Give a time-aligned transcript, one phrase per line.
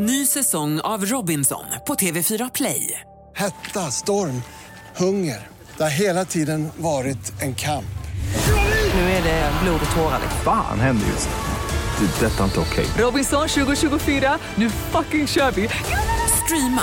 [0.00, 3.00] Ny säsong av Robinson på TV4 Play.
[3.36, 4.42] Hetta, storm,
[4.96, 5.46] hunger.
[5.76, 7.98] Det har hela tiden varit en kamp.
[8.94, 10.20] Nu är det blod och tårar.
[10.44, 12.06] Fan händer just nu.
[12.06, 12.26] Det.
[12.26, 12.86] är Detta är inte okej.
[12.98, 15.68] Robinson 2024, nu fucking kör vi!
[16.44, 16.82] Streama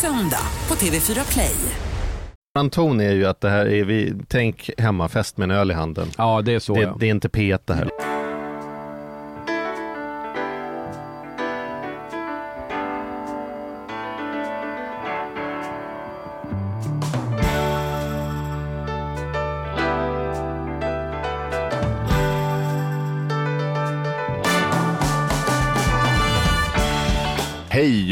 [0.00, 1.56] söndag på TV4 Play.
[2.54, 5.74] Vår ton är ju att det här är, vi, tänk hemmafest med en öl i
[5.74, 6.10] handen.
[6.18, 6.96] Ja, det är så Det, ja.
[7.00, 8.13] det är inte P1 det här.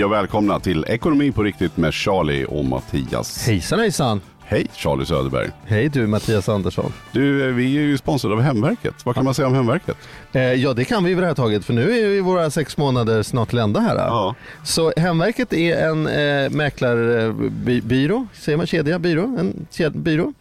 [0.02, 3.46] Hej och välkomna till Ekonomi på riktigt med Charlie och Mattias.
[3.46, 4.20] Hejsan hejsan!
[4.44, 5.50] Hej Charlie Söderberg.
[5.64, 6.92] Hej du Mattias Andersson.
[7.12, 8.94] Du, eh, vi är ju sponsrade av Hemverket.
[9.04, 9.96] Vad kan man säga om Hemverket?
[10.32, 12.76] Eh, ja det kan vi vid det här taget för nu är ju våra sex
[12.76, 13.96] månader snart till ända här.
[13.96, 14.34] Ja.
[14.64, 20.32] Så Hemverket är en eh, mäklarbyrå, säger man kedja, byrå, en ked, byrå.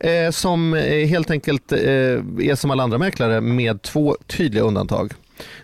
[0.00, 5.12] Eh, som eh, helt enkelt eh, är som alla andra mäklare med två tydliga undantag.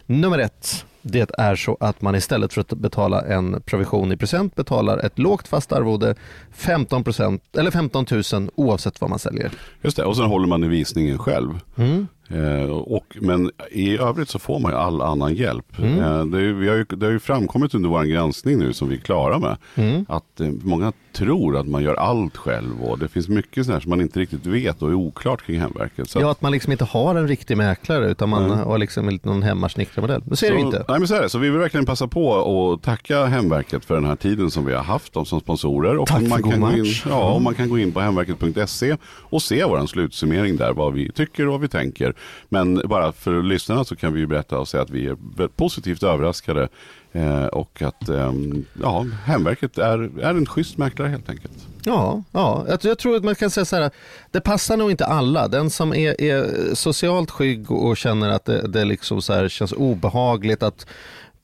[0.06, 4.54] Nummer ett, det är så att man istället för att betala en provision i procent
[4.54, 6.14] betalar ett lågt fast arvode
[6.56, 9.50] 15%, eller 15 000 oavsett vad man säljer.
[9.82, 11.60] Just det, och sen håller man i visningen själv.
[11.76, 12.06] Mm.
[12.28, 15.78] Eh, och, men i övrigt så får man ju all annan hjälp.
[15.78, 15.98] Mm.
[15.98, 18.88] Eh, det, är, vi har ju, det har ju framkommit under vår granskning nu som
[18.88, 19.56] vi är klara med.
[19.74, 20.06] Mm.
[20.08, 23.80] Att eh, många tror att man gör allt själv och det finns mycket sånt här
[23.80, 26.10] som man inte riktigt vet och är oklart kring Hemverket.
[26.10, 28.58] Så Ja, att man liksom inte har en riktig mäklare utan man Nej.
[28.58, 30.22] har liksom någon hemmasnickrarmodell.
[30.24, 30.84] Men så är det inte.
[30.88, 31.28] Nej men så är det.
[31.28, 34.74] Så vi vill verkligen passa på och tacka Hemverket för den här tiden som vi
[34.74, 35.98] har haft dem som sponsorer.
[35.98, 37.04] Och Tack för man god kan gå in, match.
[37.08, 41.12] ja, och man kan gå in på hemverket.se och se vår slutsummering där, vad vi
[41.12, 42.11] tycker och vad vi tänker.
[42.48, 46.02] Men bara för lyssnarna så kan vi ju berätta och säga att vi är positivt
[46.02, 46.68] överraskade
[47.12, 48.32] eh, och att eh,
[48.82, 51.66] ja, Hemverket är, är en schysst mäklare helt enkelt.
[51.84, 52.64] Ja, ja.
[52.68, 53.90] Jag, jag tror att man kan säga så här,
[54.30, 55.48] det passar nog inte alla.
[55.48, 59.72] Den som är, är socialt skygg och känner att det, det liksom så här känns
[59.72, 60.86] obehagligt att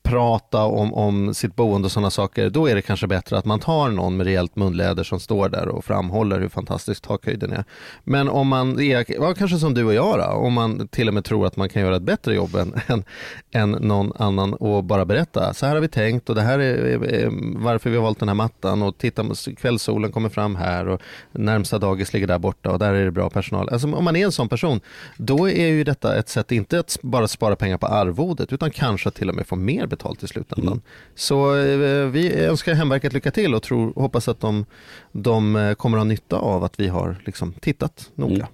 [0.09, 3.61] prata om, om sitt boende och sådana saker, då är det kanske bättre att man
[3.61, 7.65] tar någon med rejält munläder som står där och framhåller hur fantastisk takhöjden är.
[8.05, 11.15] Men om man är, ja, kanske som du och jag då, om man till och
[11.15, 13.05] med tror att man kan göra ett bättre jobb än, än,
[13.51, 16.75] än någon annan och bara berätta, så här har vi tänkt och det här är,
[16.75, 19.25] är, är varför vi har valt den här mattan och titta,
[19.57, 21.01] kvällssolen kommer fram här och
[21.33, 23.69] närmsta dagis ligger där borta och där är det bra personal.
[23.69, 24.81] Alltså, om man är en sån person,
[25.17, 29.11] då är ju detta ett sätt, inte att bara spara pengar på arvodet, utan kanske
[29.11, 30.81] till och med få mer betalt i slutändan.
[31.15, 34.67] Så eh, vi önskar Hemverket lycka till och tror, hoppas att de,
[35.13, 38.35] de eh, kommer att ha nytta av att vi har liksom, tittat noga.
[38.35, 38.47] Mm.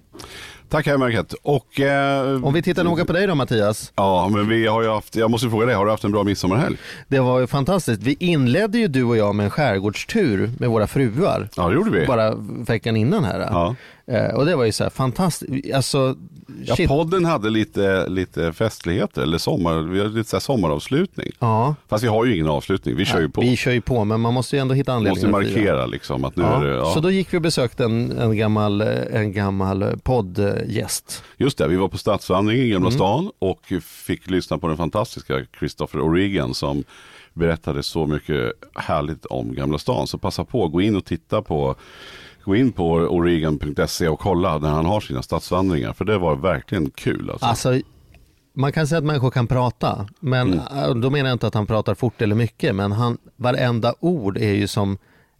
[0.69, 1.33] Tack Hemverket.
[1.33, 4.89] Och, eh, Om vi tittar noga på dig då Mattias, Ja, men vi har ju
[4.89, 6.77] haft, jag måste fråga dig, har du haft en bra midsommarhelg?
[7.07, 8.03] det var ju fantastiskt.
[8.03, 11.49] Vi inledde ju du och jag med en skärgårdstur med våra fruar.
[11.55, 12.05] Ja, det gjorde vi.
[12.07, 12.35] Bara
[12.67, 13.39] veckan innan här.
[13.39, 13.75] Ja.
[14.07, 15.73] Eh, och det var ju så här fantastiskt.
[15.75, 16.15] Alltså,
[16.65, 21.31] Ja, podden hade lite, lite festligheter, eller sommar, vi hade lite så sommaravslutning.
[21.39, 23.41] Ja, Fast vi har ju ingen avslutning, vi kör ju på.
[23.41, 26.35] vi kör ju på men man måste ju ändå hitta anledningar måste markera liksom att
[26.35, 26.93] nu Ja, är det, ja.
[26.93, 31.23] Så då gick vi och besökte en, en gammal, eh, en gammal poddgäst.
[31.37, 32.71] Just det, vi var på stadsvandring i Mm.
[32.71, 36.83] Gamla stan och fick lyssna på den fantastiska Christopher O'Regan som
[37.33, 40.07] berättade så mycket härligt om Gamla stan.
[40.07, 41.75] Så passa på, gå in och titta på
[42.45, 45.93] Gå in på oregan.se och kolla när han har sina stadsvandringar.
[45.93, 47.29] För det var verkligen kul.
[47.29, 47.45] Alltså.
[47.45, 47.79] Alltså,
[48.55, 50.59] man kan säga att människor kan prata, men Mm.
[50.59, 54.37] eh, då menar jag inte att han pratar fort eller mycket, men han, varenda ord
[54.37, 54.97] är ju som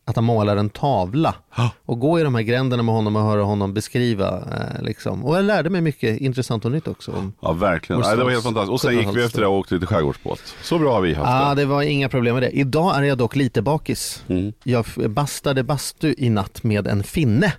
[0.08, 1.36] att han målar en tavla.
[1.58, 1.70] Ja.
[1.86, 4.38] Och gå i de här gränderna med honom och höra honom beskriva.
[4.38, 5.26] Eh, liksom.
[5.26, 7.12] Och jag lärde mig mycket intressant och nytt också.
[7.12, 8.02] Om, Ja, verkligen.
[8.02, 8.72] Nej, det var helt fantastiskt.
[8.72, 10.56] Och sen gick vi efter det och åkte lite skärgårdsbåt.
[10.62, 11.62] Så bra har vi haft ah, det.
[11.62, 12.50] det var inga problem med det.
[12.50, 14.24] Idag är jag dock lite bakis.
[14.28, 14.54] Mm.
[14.64, 17.54] Jag bastade bastu i natt med en finne.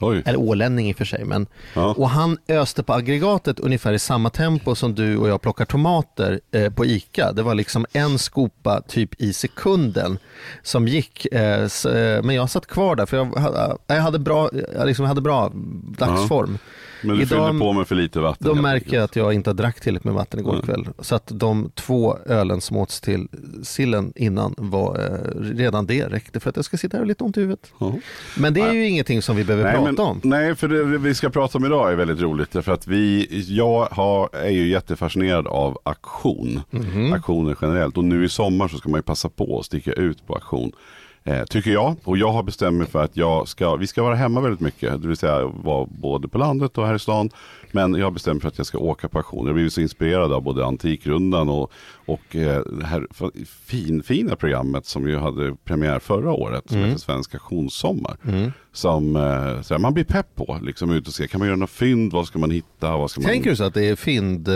[0.00, 0.22] Oj.
[0.26, 1.24] Eller ålänning i och för sig.
[1.24, 1.94] Men, Ja.
[1.98, 6.40] Och han öste på aggregatet ungefär i samma tempo som du och jag plockar tomater
[6.52, 7.32] eh, på ICA.
[7.32, 10.18] Det var liksom en skopa typ i sekunden
[10.62, 11.26] som gick.
[11.32, 15.04] Eh, s, eh, men jag satt kvar där för jag, jag hade bra, jag liksom
[15.04, 15.52] hade bra
[15.98, 16.58] dagsform.
[17.02, 18.46] Men du Idag- fyllde på med för lite vatten.
[18.46, 20.62] Helt märker jag att jag inte har drack tillräckligt med vatten igår Nej.
[20.62, 20.88] kväll.
[20.98, 23.28] Så att de två ölen som åts till
[23.62, 27.24] sillen innan var eh, redan det räckte för att jag ska sitta här och lite
[27.24, 27.72] ont i huvudet.
[27.78, 27.94] Ja.
[28.38, 30.20] Men det är ju ingenting som vi behöver Nej, prata men, om.
[30.24, 32.50] nej, för det vi ska prata om idag är väldigt roligt.
[32.52, 36.60] Därför att vi, jag har, är ju jättefascinerad av auktion.
[36.70, 37.12] Mhm.
[37.12, 37.96] Auktioner generellt.
[37.96, 40.72] Och nu i sommar så ska man ju passa på att sticka ut på auktion.
[41.24, 41.96] Eh, tycker jag.
[42.04, 45.02] Och jag har bestämt mig för att jag ska, vi ska vara hemma väldigt mycket.
[45.02, 47.30] Det vill säga vara både på landet och här i stan.
[47.72, 49.40] Men jag har bestämt mig för att jag ska åka på auktion.
[49.40, 51.72] Jag har blivit så inspirerad av både Antikrundan och,
[52.06, 53.06] och eh, det här
[53.66, 56.64] fin, fina programmet som ju hade premiär förra året.
[56.68, 56.88] Som Mm.
[56.88, 58.16] heter Svensk auktionssommar.
[58.72, 60.58] Som eh, så här, man blir pepp på.
[60.62, 62.12] Liksom ut och se, kan man göra några fynd?
[62.12, 62.96] Vad ska man hitta?
[62.96, 63.30] Vad ska man...
[63.30, 64.48] Tänker du så att det är fynd?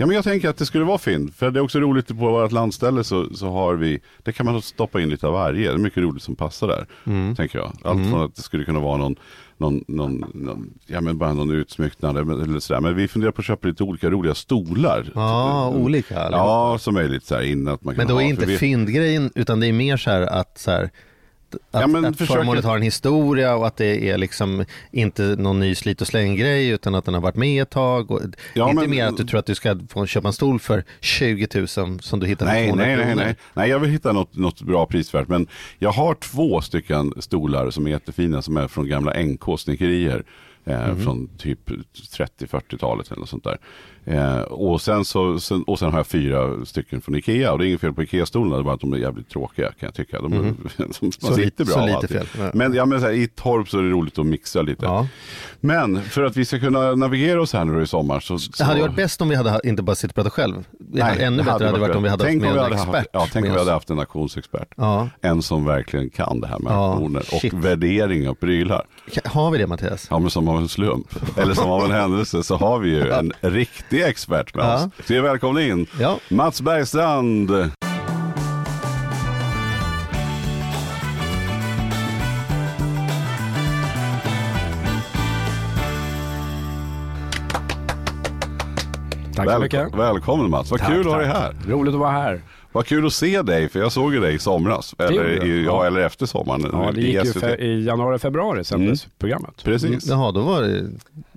[0.00, 1.34] Ja, men jag tänker att det skulle vara fynd.
[1.34, 4.62] För det är också roligt på vårt landställe så, så har vi, det kan man
[4.62, 5.68] stoppa in lite av varje.
[5.68, 6.86] Det är mycket roligt som passar där.
[7.34, 7.72] Tänker jag.
[7.84, 9.16] Allt från att det skulle kunna vara någon,
[9.58, 12.80] någon, någon, någon ja men bara någon utsmycknad eller sådär.
[12.80, 15.10] Men vi funderar på att köpa lite olika roliga stolar.
[15.14, 16.20] Ja, olika.
[16.20, 16.36] allihopa.
[16.46, 18.22] Ja, som är lite så här innan att man kan Men då ha.
[18.22, 20.90] är inte vi- fyndgrejen, utan det är mer så här att, så här,
[21.54, 25.22] att, Ja, men att försöker- föremålet har en historia och att det är liksom inte
[25.22, 28.10] någon ny slit och släng-grej utan att den har varit med ett tag.
[28.10, 28.20] Och
[28.54, 30.84] Ja, inte men- mer att du tror att du ska få köpa en stol för
[31.00, 33.36] 20 000 som du hittar för Nej, 200 nej, nej, nej.
[33.54, 35.28] Nej, jag vill hitta något, något bra prisvärt.
[35.28, 35.46] Men
[35.78, 40.24] jag har två stycken stolar som är jättefina som är från gamla NK snickerier.
[40.64, 41.02] Eh, Mhm.
[41.02, 41.70] Från typ
[42.12, 43.58] 30-40-talet eller något sånt där.
[44.04, 47.52] Eh, och, sen så, sen, och sen har jag fyra stycken från Ikea.
[47.52, 49.66] Och det är inget fel på Ikea-stolarna, det är bara att de är jävligt tråkiga
[49.66, 50.20] kan jag tycka.
[50.20, 50.30] De,
[50.76, 52.26] de, de Så inte bra så lite fel.
[52.38, 52.50] Ja.
[52.54, 54.84] Men, ja, men så här, i torp så är det roligt att mixa lite.
[54.84, 55.06] Ja.
[55.60, 58.38] Men för att vi ska kunna navigera oss här nu i sommar så...
[58.58, 58.86] Det hade så...
[58.86, 60.54] varit bäst om vi hade inte bara suttit och pratat själv.
[60.78, 62.50] Det Nej, hade ännu det bättre hade varit varit om vi hade haft Tänk med
[62.50, 62.94] om vi en expert.
[62.94, 64.68] haft, Ja, tänk om med vi hade haft en auktionsexpert.
[64.76, 65.08] Ja.
[65.20, 67.52] En som verkligen kan det här med Ja, auktioner shit.
[67.52, 68.84] och värdering av prylar.
[69.24, 70.06] Har vi det Mattias?
[70.10, 73.10] Ja, men som av en slump, eller som av en händelse, så har vi ju
[73.12, 74.74] en riktig expert med Ja.
[74.74, 75.06] oss.
[75.06, 76.18] Så jag välkomna in Ja.
[76.28, 77.50] Mats Bergstrand.
[89.34, 89.94] Tack så Väl- mycket.
[89.94, 91.54] välkommen Mats, vad Tack, kul att ha dig här.
[91.68, 92.40] Roligt att vara här.
[92.72, 94.94] Vad kul att se dig, för jag såg ju dig i somras.
[94.98, 95.86] Eller, i, ja, Ja.
[95.86, 96.66] eller efter sommaren.
[96.72, 99.64] Ja, det i gick fe- i januari, februari sändes programmet.
[99.64, 100.06] Precis.
[100.06, 100.90] Jaha, då var det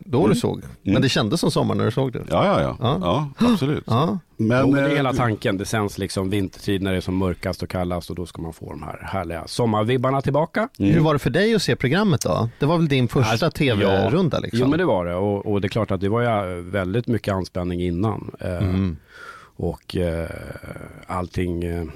[0.06, 0.62] då du såg.
[0.82, 2.24] Men det kändes som sommar när du såg det.
[2.30, 2.78] Ja, ja, ja.
[2.80, 2.98] Ja.
[3.40, 3.48] ja.
[3.54, 3.84] absolut.
[3.88, 4.20] Ja.
[4.38, 5.58] Men, det är eh, hela tanken.
[5.58, 8.54] Det sänds liksom vintertid när det är som mörkast och kallast och då ska man
[8.54, 10.70] få de här härliga sommarvibbarna tillbaka.
[10.78, 12.50] Hur var det för dig att se programmet då?
[12.60, 14.60] Det var väl din första Alltså, tv-runda liksom?
[14.60, 17.08] Jo men det var det och, och det är klart att det var ju väldigt
[17.08, 18.32] mycket anspänning innan.
[18.40, 18.98] Eh, Mm.
[19.56, 20.30] Och eh,
[21.08, 21.88] allting eh, eh,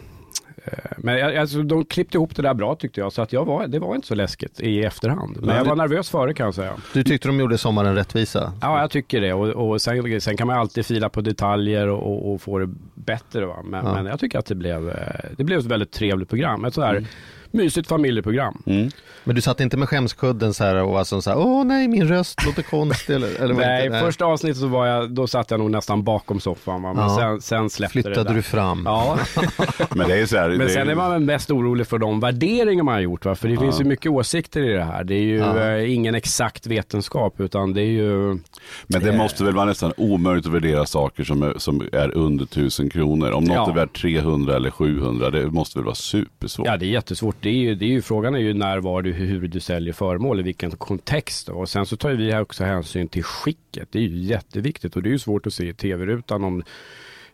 [0.98, 3.68] men jag- alltså, de klippte ihop det där bra tyckte jag, så att jag var,
[3.68, 5.38] det var inte så läskigt i efterhand.
[5.42, 6.74] Men jag var nervös före kan jag säga.
[6.94, 8.54] Du tyckte de gjorde sommaren rättvisa?
[8.62, 9.34] Ja, jag tycker det.
[9.34, 13.46] Och, och sen, sen kan man alltid fila på detaljer och, och, få det bättre.
[13.46, 13.56] Va?
[13.66, 13.94] Men, Ja.
[13.94, 14.96] men jag tycker att det blev, eh,
[15.38, 16.66] det blev ett väldigt trevligt program.
[16.66, 17.06] Ett sådär Mm.
[17.54, 18.62] Mysigt familjeprogram.
[18.66, 18.90] Mm.
[19.24, 21.88] Men du satt inte med skämskudden så här och var som så här, åh nej
[21.88, 25.52] min röst låter konstig eller, eller Nej, inte, första avsnittet så var jag, då satt
[25.52, 26.82] jag nog nästan bakom soffan.
[26.82, 26.94] Va?
[26.94, 27.16] Men Ja.
[27.20, 28.84] sen, sen släppte det flyttade du fram?
[28.86, 29.18] Ja,
[29.96, 32.20] Men det är så här, men det sen är man väl mest orolig för de
[32.20, 33.26] värderingar man har gjort.
[33.26, 33.36] Va?
[33.36, 35.04] För det finns ju mycket åsikter i det här.
[35.04, 35.64] Det är ju Ja.
[35.64, 38.40] eh, ingen exakt vetenskap utan det är ju
[38.88, 39.18] Men det Eh.
[39.18, 43.32] måste väl vara nästan omöjligt att värdera saker som är, som är under 1000 kronor.
[43.32, 43.70] Om något Ja.
[43.70, 46.68] är värt 300 eller 700, det måste väl vara supersvårt.
[46.68, 47.36] Ja, det är jättesvårt.
[47.42, 49.94] Det är ju, det är ju, frågan är ju när, var du, hur du säljer
[49.94, 51.50] föremål, i vilken kontext.
[51.50, 53.92] Och sen så tar vi här också hänsyn till skicket.
[53.92, 56.64] Det är ju jätteviktigt och det är ju svårt att se i tv-rutan om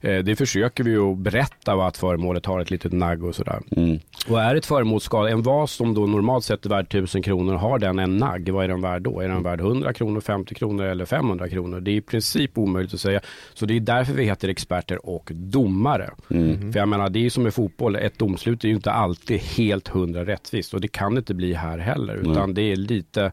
[0.04, 3.62] det försöker vi ju att berätta vad att föremålet har ett litet nagg och sådär.
[3.76, 4.00] Mm.
[4.28, 7.54] Och är ett föremål skadad, en vas som då normalt sett är värd 1000 kronor,
[7.54, 9.22] har den en nagg, vad är den värd då?
[9.22, 11.80] Är den värd 100 kronor, 50 kronor eller 500 kronor?
[11.80, 13.22] Det är i princip omöjligt att säga.
[13.54, 16.10] Så det är därför vi heter experter och domare.
[16.28, 19.40] För jag menar, det är ju som i fotboll, ett domslut är ju inte alltid
[19.40, 23.32] helt hundra rättvist och det kan det inte bli här heller, utan det är lite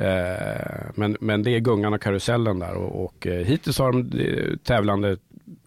[0.00, 4.18] Eh, men, men det är gungan och karusellen där och, och eh, hittills har de
[4.20, 5.16] eh, tävlande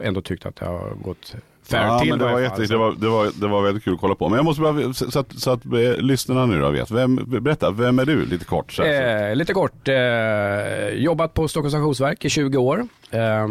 [0.03, 2.09] ändå tyckt att det har gått fair Ja, till.
[2.09, 4.29] men det, var jätte, det, var, det, var, det var väldigt kul att kolla på.
[4.29, 6.91] Men jag måste bara, så att, så att eh, lyssnarna nu då vet.
[6.91, 8.71] Vem, berätta, vem är du lite kort?
[8.71, 9.29] Så här.
[9.29, 12.88] Eh, lite kort, eh, jobbat på Stockholms Stationsverk i 20 år.
[13.11, 13.47] Eh, eh,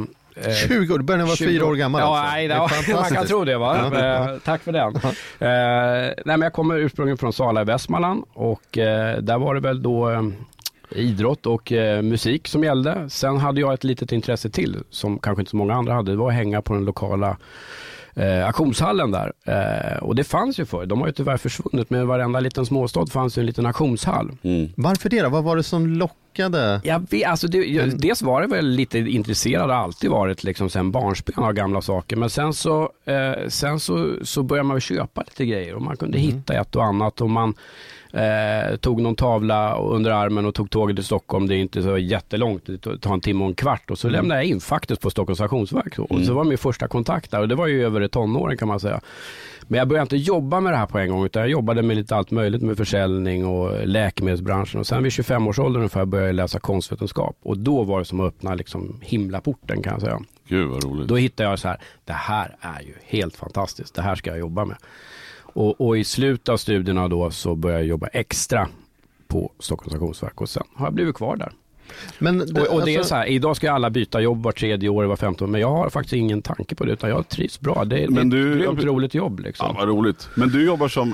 [0.68, 2.32] 20 år, du började när du var 20 fyra år gammal Ja, alltså.
[2.34, 2.54] nej, Det
[2.86, 3.90] det, man kan tro det va.
[3.92, 4.30] Ja.
[4.32, 4.96] Eh, tack för den.
[4.96, 5.02] Eh,
[6.24, 9.82] nej, men jag kommer ursprungligen från Sala i Västmanland och eh, där var det väl
[9.82, 10.22] då eh,
[10.92, 13.10] idrott och eh, musik som gällde.
[13.10, 16.12] Sen hade jag ett litet intresse till som kanske inte så många andra hade.
[16.12, 17.36] Det var att hänga på den lokala
[18.14, 19.32] eh, auktionshallen där.
[19.44, 20.86] Eh, och det fanns ju förr.
[20.86, 24.30] De har ju tyvärr försvunnit men i varenda liten småstad fanns ju en liten auktionshall.
[24.42, 24.68] Mm.
[24.76, 25.28] Varför det då?
[25.28, 26.16] Vad var det som lockade?
[26.84, 30.70] Jag vet, alltså det, jag, dels var det väl lite intresserad, har alltid varit liksom
[30.70, 32.16] sen barnsben av gamla saker.
[32.16, 36.18] Men sen så, eh, sen så, så började man köpa lite grejer och man kunde
[36.18, 37.20] hitta ett och annat.
[37.20, 37.54] Och man
[38.12, 41.46] eh, tog någon tavla under armen och tog tåget till Stockholm.
[41.48, 43.90] Det är inte så jättelångt, det tar en timme och en kvart.
[43.90, 45.98] Och så lämnade jag in faktiskt på Stockholms stationsverk.
[45.98, 48.80] Och så var min första kontakt där och det var ju över tonåren kan man
[48.80, 49.00] säga.
[49.70, 51.96] Men jag började inte jobba med det här på en gång utan jag jobbade med
[51.96, 56.28] lite allt möjligt med försäljning och läkemedelsbranschen och sen vid 25 års ålder ungefär började
[56.28, 60.20] jag läsa konstvetenskap och då var det som att öppna liksom himlaporten kan jag säga.
[60.48, 61.08] Gud vad roligt.
[61.08, 64.38] Då hittade jag så här, det här är ju helt fantastiskt, det här ska jag
[64.38, 64.76] jobba med.
[65.38, 68.68] Och, och i slutet av studierna då så började jag jobba extra
[69.28, 71.52] på Stockholms Auktionsverk och sen har jag blivit kvar där.
[72.18, 74.88] Men Och, och det är alltså- så här, idag ska alla byta jobb var tredje
[74.88, 77.60] år, var femte år, men jag har faktiskt ingen tanke på det utan jag trivs
[77.60, 77.84] bra.
[77.84, 79.66] Det, det Men är du- ett grymt roligt jobb liksom.
[79.68, 80.28] Ja, vad roligt.
[80.34, 81.10] Men du jobbar som,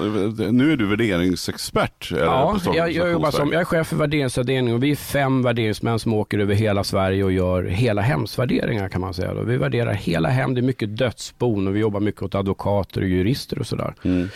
[0.50, 2.10] nu är du värderingsexpert?
[2.10, 5.98] Ja, jag, jag, jobbar som, jag är chef för värderingsavdelning och vi är fem värderingsmän
[5.98, 9.34] som åker över hela Sverige och gör hela hemsvärderingar kan man säga.
[9.34, 9.42] Då.
[9.42, 13.08] Vi värderar hela hem, det är mycket dödsbon och vi jobbar mycket åt advokater och
[13.08, 13.94] jurister och sådär.
[14.02, 14.28] Mm.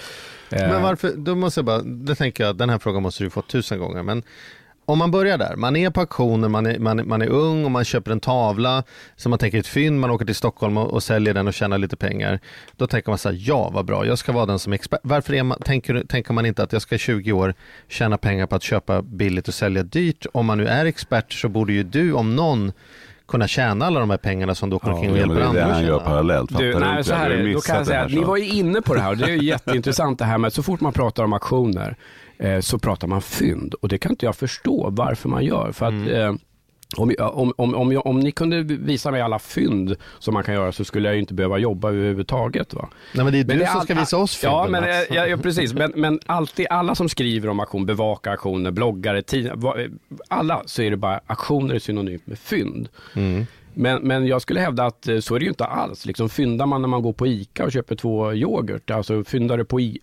[0.51, 3.31] Eh, Men varför, då måste jag bara, det tänker jag, den här frågan måste du
[3.31, 4.23] fått tusen gånger, men
[4.93, 7.65] om man börjar där, man är på auktioner, man är, man, är- man är ung
[7.65, 8.83] och man köper en tavla
[9.17, 11.55] som man tänker är ett fynd, man åker till Stockholm och, och säljer den och
[11.55, 12.41] tjänar lite pengar.
[12.77, 15.01] Då tänker man så här, ja vad bra, jag ska vara den som är expert.
[15.03, 17.55] Varför är man, tänker, tänker man inte att jag ska i 20 år
[17.89, 20.27] tjäna pengar på att köpa billigt och sälja dyrt?
[20.33, 22.73] Om man nu är expert så borde ju du om någon
[23.29, 25.61] kunna tjäna alla de här pengarna som du åker omkring och Ja, men hjälper det
[25.61, 26.11] är det andra han att gör tjäna.
[26.11, 26.59] parallellt.
[26.59, 27.53] Du, nej, så här Du.
[27.53, 29.25] Då kan jag säga här att ni var ju inne på det här och det
[29.25, 31.97] är ju jätteintressant det här med att så fort man pratar om auktioner
[32.41, 35.73] eh, så pratar man fynd och det kan inte jag förstå varför man gör.
[35.73, 36.35] För att eh,
[36.97, 40.55] om, om, om, om, jag, om ni kunde visa mig alla fynd som man kan
[40.55, 42.75] göra så skulle jag inte behöva jobba överhuvudtaget.
[42.75, 42.89] Va?
[43.15, 44.91] Nej men det är Men du det som all- ska visa oss Ja, fynden, men,
[44.97, 45.07] Mats.
[45.11, 45.73] ja, ja, precis.
[45.75, 49.89] Men, men alltid, alla som skriver om auktion, bevakar auktioner, bloggare, tidningar,
[50.29, 52.89] alla så är det bara auktioner är synonymt med fynd.
[53.17, 53.47] Mm.
[53.75, 56.07] Men, men jag skulle hävda att eh, så är det ju inte alls.
[56.07, 59.65] Liksom, fyndar man när man går på ICA och köper två yoghurt, alltså fyndar du
[59.65, 60.01] på I-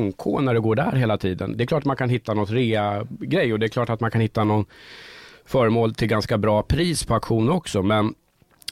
[0.00, 1.56] NK när du går där hela tiden.
[1.56, 4.10] Det är klart att man kan hitta något rea-grej och det är klart att man
[4.10, 4.64] kan hitta någon
[5.44, 7.82] föremål till ganska bra pris på auktion också.
[7.82, 8.14] Men,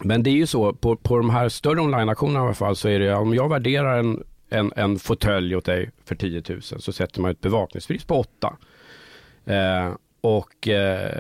[0.02, 2.88] men det är ju så, på, på de här större online-auktionerna i alla fall, så
[2.88, 6.92] är det om jag värderar en, en, en fåtölj åt dig för 10 000 så
[6.92, 8.56] sätter man ett bevakningspris på 8.
[9.46, 9.92] Eh,
[10.36, 11.10] och eh,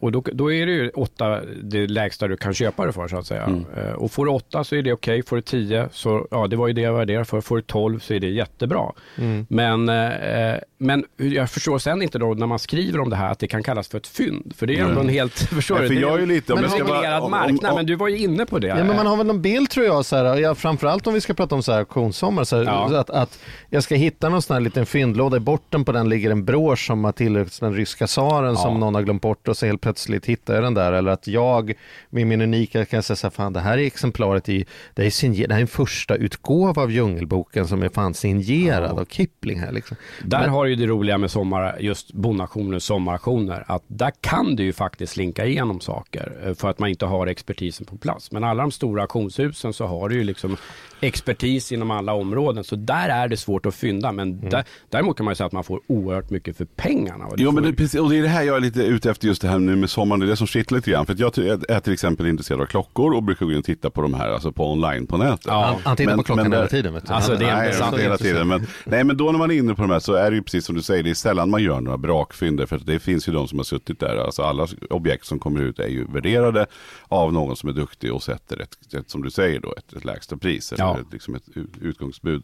[0.00, 3.18] och då, då är det ju 8 det lägsta du kan köpa det för så
[3.18, 3.42] att säga.
[3.42, 3.64] Mm.
[3.76, 6.56] Eh, och får du 8 så är det okej, får du 10 så ja det
[6.56, 8.92] var ju det jag värderade för, får du 12 så är det jättebra.
[9.18, 9.46] Mm.
[9.48, 13.38] Men, eh, men jag förstår sen inte då när man skriver om det här att
[13.38, 14.52] det kan kallas för ett fynd.
[14.56, 15.86] För det är ändå en helt, förstår du?
[15.88, 17.86] för jag är ju lite- om en jag ska reglerad om- om- marknad, om- men
[17.86, 18.66] du var ju inne på det.
[18.66, 21.20] Ja, men man har väl någon bild tror jag, så här, ja, framförallt om vi
[21.20, 22.98] ska prata om så här auktionssommar, så här, Ja.
[23.00, 23.38] att, att
[23.70, 26.86] jag ska hitta någon sån här liten fyndlåda, i botten på den ligger en brosch
[26.86, 30.26] som har tillhört den ryska tsaren som någon har glömt bort och så helt plötsligt
[30.26, 30.92] hittar jag den där.
[30.92, 31.72] Eller att jag
[32.10, 34.64] med min unika kan säga så här, fan det här är exemplaret i,
[34.94, 38.98] det är, signer, det här är en första utgåva av Djungelboken som är fan signerad
[38.98, 39.96] av Kipling här liksom.
[40.24, 44.62] Där Men- har ju det roliga med sommar, just bondauktioner, sommaraktioner, att där kan du
[44.64, 48.32] ju faktiskt slinka igenom saker eh, för att man inte har expertisen på plats.
[48.32, 50.56] Men alla de stora auktionshusen så har du ju liksom
[51.00, 54.12] expertis inom alla områden, så där är det svårt att fynda.
[54.12, 54.50] Men Mm.
[54.50, 57.26] där, däremot kan man ju säga att man får oerhört mycket för pengarna.
[57.26, 58.82] Och det Jo får men det, precis, och det är det här jag är lite
[58.82, 61.06] ute efter just det här nu med sommaren, det är det som kittlar lite grann.
[61.06, 61.38] För att jag
[61.68, 64.28] är till exempel intresserad av klockor och brukar gå in och titta på de här,
[64.28, 65.44] alltså på online på nätet.
[65.46, 65.64] Ja.
[65.64, 66.94] Han, han tittar Men- på klockan men hela tiden.
[66.94, 67.12] Vet du.
[67.12, 68.48] Alltså, det är nej, inte hela tiden.
[68.48, 70.42] Men, nej, men då när man är inne på de här så är det ju
[70.42, 72.68] precis som du säger, det är sällan man gör några brakfynd.
[72.68, 75.60] För att det finns ju de som har suttit där, alltså alla objekt som kommer
[75.60, 76.66] ut är ju värderade
[77.08, 80.04] av någon som är duktig och sätter ett, ett som du säger då, ett, ett
[80.04, 81.00] lägsta pris eller Ja.
[81.00, 82.42] ett, liksom ett ut- utgångsbud.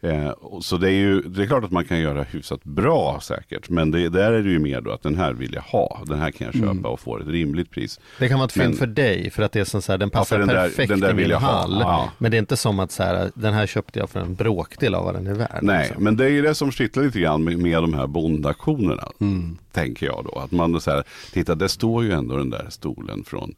[0.00, 3.68] Eh, så det är ju, det är klart att man kan göra hyfsat bra säkert,
[3.68, 6.18] men det, där är det ju mer då att den här vill jag ha, den
[6.18, 6.84] här kan jag köpa Mm.
[6.84, 8.00] och få ett rimligt pris.
[8.18, 10.10] Det kan vara ett fynd för dig för att det är som så här, den
[10.12, 11.52] Ja, passar för den där- perfekt den där i min jag ha.
[11.52, 11.78] hall.
[11.80, 12.10] Ja.
[12.18, 14.94] Men det är inte som att så här, den här köpte jag för en bråkdel
[14.94, 15.58] av vad den är värd.
[15.62, 16.04] Nej, liksom.
[16.04, 19.08] men det är ju det som kittlar lite grann med, med de här bondaktionerna.
[19.20, 19.58] Mm.
[19.72, 20.38] Tänker jag då.
[20.38, 23.54] Att man så här, titta det står ju ändå den där stolen från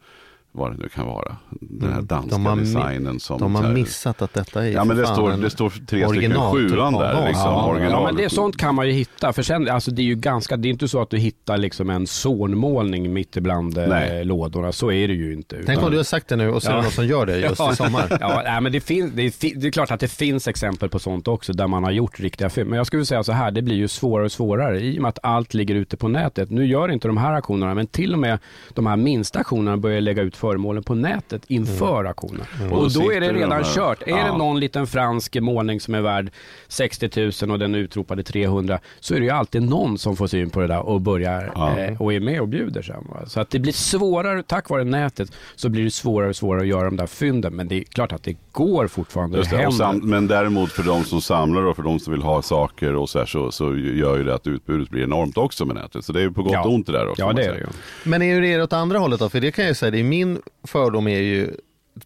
[0.57, 1.37] vad det nu kan vara.
[1.61, 2.45] Den här danska Mm.
[2.45, 5.07] De har, mi- designen som de har här- missat att detta är Ja men det
[5.07, 7.27] står, det står tre stycken original sjuan där.
[7.29, 7.93] Liksom, Ja, original.
[7.93, 9.33] Ja, men det, sånt kan man ju hitta.
[9.33, 11.91] För sen, alltså det är ju ganska, det är inte så att du hittar liksom
[11.91, 14.25] en zornmålning mitt ibland eh, Nej.
[14.25, 14.73] lådorna.
[14.73, 15.57] Så är det ju inte.
[15.57, 17.27] Tänk Utan- om du har sagt det nu och så är det någon som gör
[17.27, 18.19] det just i sommar.
[18.21, 20.99] ja, nej, men det, finns, det, är, det är klart att det finns exempel på
[20.99, 22.71] sånt också där man har gjort riktiga fynd.
[22.71, 25.09] Men jag skulle säga så här, det blir ju svårare och svårare i och med
[25.09, 26.51] att allt ligger ute på nätet.
[26.51, 28.39] Nu gör inte de här aktionerna, men till och med
[28.75, 32.41] de här minsta aktionerna börjar lägga ut föremålen på nätet inför aktionen.
[32.73, 34.03] Och Och då då är det de redan här- kört.
[34.03, 34.17] Är Ja.
[34.33, 36.31] det någon liten fransk målning som är värd
[36.69, 40.27] 60 000 och den är utropade 300 så är det ju alltid någon som får
[40.27, 41.79] syn på det där och börjar Ja.
[41.79, 43.05] eh, och är med och bjuder sen.
[43.11, 43.27] Va?
[43.27, 46.67] Så att det blir svårare, tack vare nätet, så blir det svårare och svårare att
[46.69, 47.55] göra de där fynden.
[47.57, 49.39] Men det är klart att det går fortfarande.
[49.39, 52.43] Just det, sam, men däremot för de som samlar och för de som vill ha
[52.43, 55.77] saker och så, här, så, så gör ju det att utbudet blir enormt också med
[55.77, 56.05] nätet.
[56.05, 56.65] Så det är ju på gott Ja.
[56.65, 57.23] och ont det där också.
[57.23, 57.67] Ja, det är det ju.
[58.05, 59.29] Men är det åt andra hållet då?
[59.29, 60.34] För det kan jag ju säga, det är min
[60.65, 61.51] fördom är ju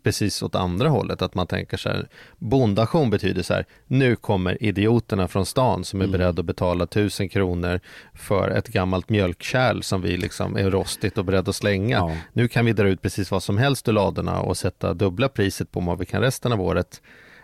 [0.02, 1.22] precis åt andra hållet.
[1.22, 2.08] Att man tänker så här,
[2.38, 6.12] bondation betyder så här, nu kommer idioterna från stan som är Mm.
[6.18, 7.80] beredda att betala tusen kronor
[8.14, 11.96] för ett gammalt mjölkkärl som vi liksom är rostigt och beredda att slänga.
[11.96, 12.16] Ja.
[12.32, 15.70] Nu kan vi dra ut precis vad som helst ur ladorna och sätta dubbla priset
[15.72, 17.02] på vad vi kan resten av året.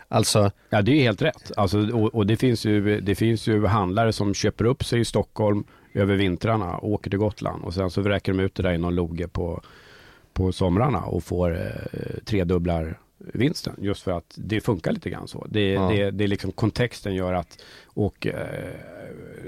[0.08, 1.52] Alltså, Ja, det är helt rätt.
[1.56, 5.04] Alltså, och, och det, finns ju, det finns ju handlare som köper upp sig i
[5.04, 5.64] Stockholm
[5.94, 8.78] över vintrarna och åker till Gotland och sen så vräker de ut det där i
[8.78, 9.62] någon loge på,
[10.34, 15.46] på somrarna och får eh, tredubblar vinsten just för att det funkar lite grann så.
[15.50, 15.88] Det, Ja.
[15.88, 18.70] det, det är liksom kontexten gör att och eh,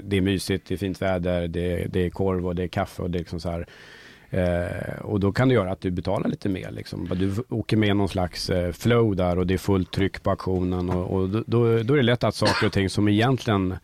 [0.03, 3.01] det är mysigt, det är fint väder, det, det är korv och det är kaffe
[3.01, 3.67] och det är liksom så här
[4.29, 6.71] Eh, och då kan det göra att du betalar lite mer.
[6.71, 7.09] Liksom.
[7.15, 10.89] Du åker med någon slags eh, flow där och det är fullt tryck på auktionen.
[10.89, 13.75] Och, och då, då, då är det lätt att saker och ting som egentligen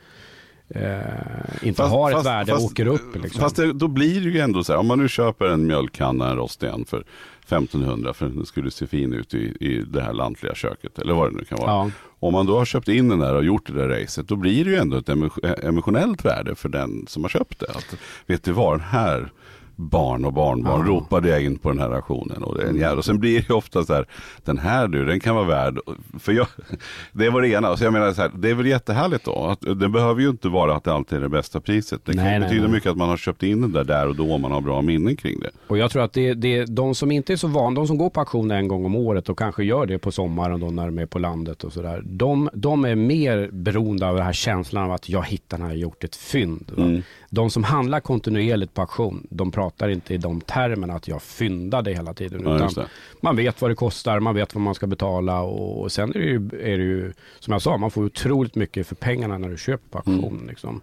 [0.74, 3.16] eh, inte Fast- har ett fast- värde fast- åker upp.
[3.24, 3.42] Liksom.
[3.42, 6.30] Fast det, då blir det ju ändå så här, om man nu köper en mjölkkanna,
[6.30, 7.04] en rosten för
[7.46, 11.32] 1500 för den skulle se fin ut i, i det här lantliga köket eller vad
[11.32, 11.72] det nu kan vara.
[11.72, 11.92] Ja.
[12.20, 14.66] Om man då har köpt in den där och gjort det där racet, då blir
[14.66, 17.70] det ju ändå ett emo- emotionellt värde för den som har köpt det.
[17.70, 19.32] Att, vet du vad, den här
[19.76, 20.92] barn och barnbarn Ja.
[20.94, 22.44] ropade jag in på den här auktionen.
[22.44, 24.06] Och, det är en jävla, och sen blir det ofta så här,
[24.46, 25.80] den här du, den kan vara värd,
[26.20, 26.48] för jag,
[27.12, 27.78] det var det ena.
[27.78, 29.36] Så jag menar så här, det är väl jättehärligt då.
[29.46, 32.02] Att, det behöver ju inte vara att det alltid är det bästa priset.
[32.06, 32.72] Det kan Nej, betyda nej.
[32.72, 34.82] mycket att man har köpt in den där där och då, om man har bra
[34.82, 35.50] minnen kring det.
[35.68, 38.10] Och jag tror att det, det de som inte är så vana, de som går
[38.10, 41.00] på auktion en gång om året och kanske gör det på sommaren då när de
[41.00, 42.02] är på landet och sådär.
[42.06, 45.74] De, de är mer beroende av den här känslan av att jag hittar den här,
[45.74, 46.72] gjort ett fynd.
[46.78, 47.02] Mm.
[47.30, 51.94] De som handlar kontinuerligt på auktion, de pratar inte i de termerna att jag fyndade
[51.94, 52.42] hela tiden.
[52.46, 52.86] Ja, utan
[53.22, 56.26] man vet vad det kostar, man vet vad man ska betala och, sen är det,
[56.26, 59.58] ju, är det ju, som jag sa, man får otroligt mycket för pengarna när du
[59.58, 60.34] köper på auktion.
[60.34, 60.48] Mm.
[60.48, 60.82] Liksom.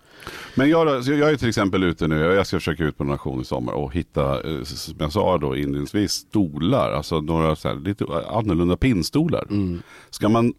[0.54, 3.40] Men jag, jag är till exempel ute nu, jag ska försöka ut på en auktion
[3.40, 6.92] i sommar och hitta, eh, som jag sa då inledningsvis, stolar.
[6.92, 9.46] Alltså några så här, lite annorlunda pinnstolar.
[10.10, 10.54] Ska man,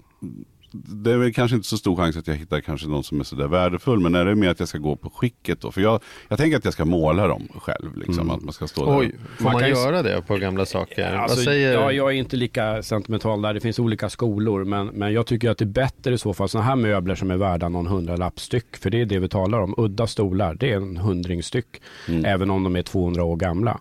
[0.74, 3.24] det är väl kanske inte så stor chans att jag hittar kanske någon som är
[3.24, 4.00] sådär värdefull.
[4.00, 5.72] Men är det mer att jag ska gå på skicket då?
[5.72, 7.98] För jag, jag tänker att jag ska måla dem själv.
[7.98, 9.00] Liksom, Att man ska stå där.
[9.00, 11.14] oj, får Man man, göra det på gamla saker?
[11.14, 13.54] Alltså, vad säger ja, jag är inte lika sentimental där.
[13.54, 14.64] Det finns olika skolor.
[14.64, 17.32] Men, men jag tycker att det är bättre i så fall sådana här möbler som
[17.32, 18.78] är värda någon hundralapp styck.
[18.78, 19.74] För det är det vi talar om.
[19.78, 21.82] Udda stolar, det är en hundring styck.
[22.26, 23.80] Även om de är 200 år gamla.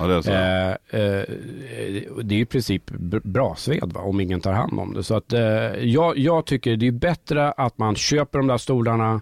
[0.00, 0.30] Ja, det är så.
[0.30, 1.24] Eh, eh,
[2.22, 2.90] det är i princip
[3.24, 5.02] brasved va, om ingen tar hand om det.
[5.02, 5.40] Så att, eh,
[5.84, 9.20] jag, jag tycker det är bättre att man köper de där stolarna.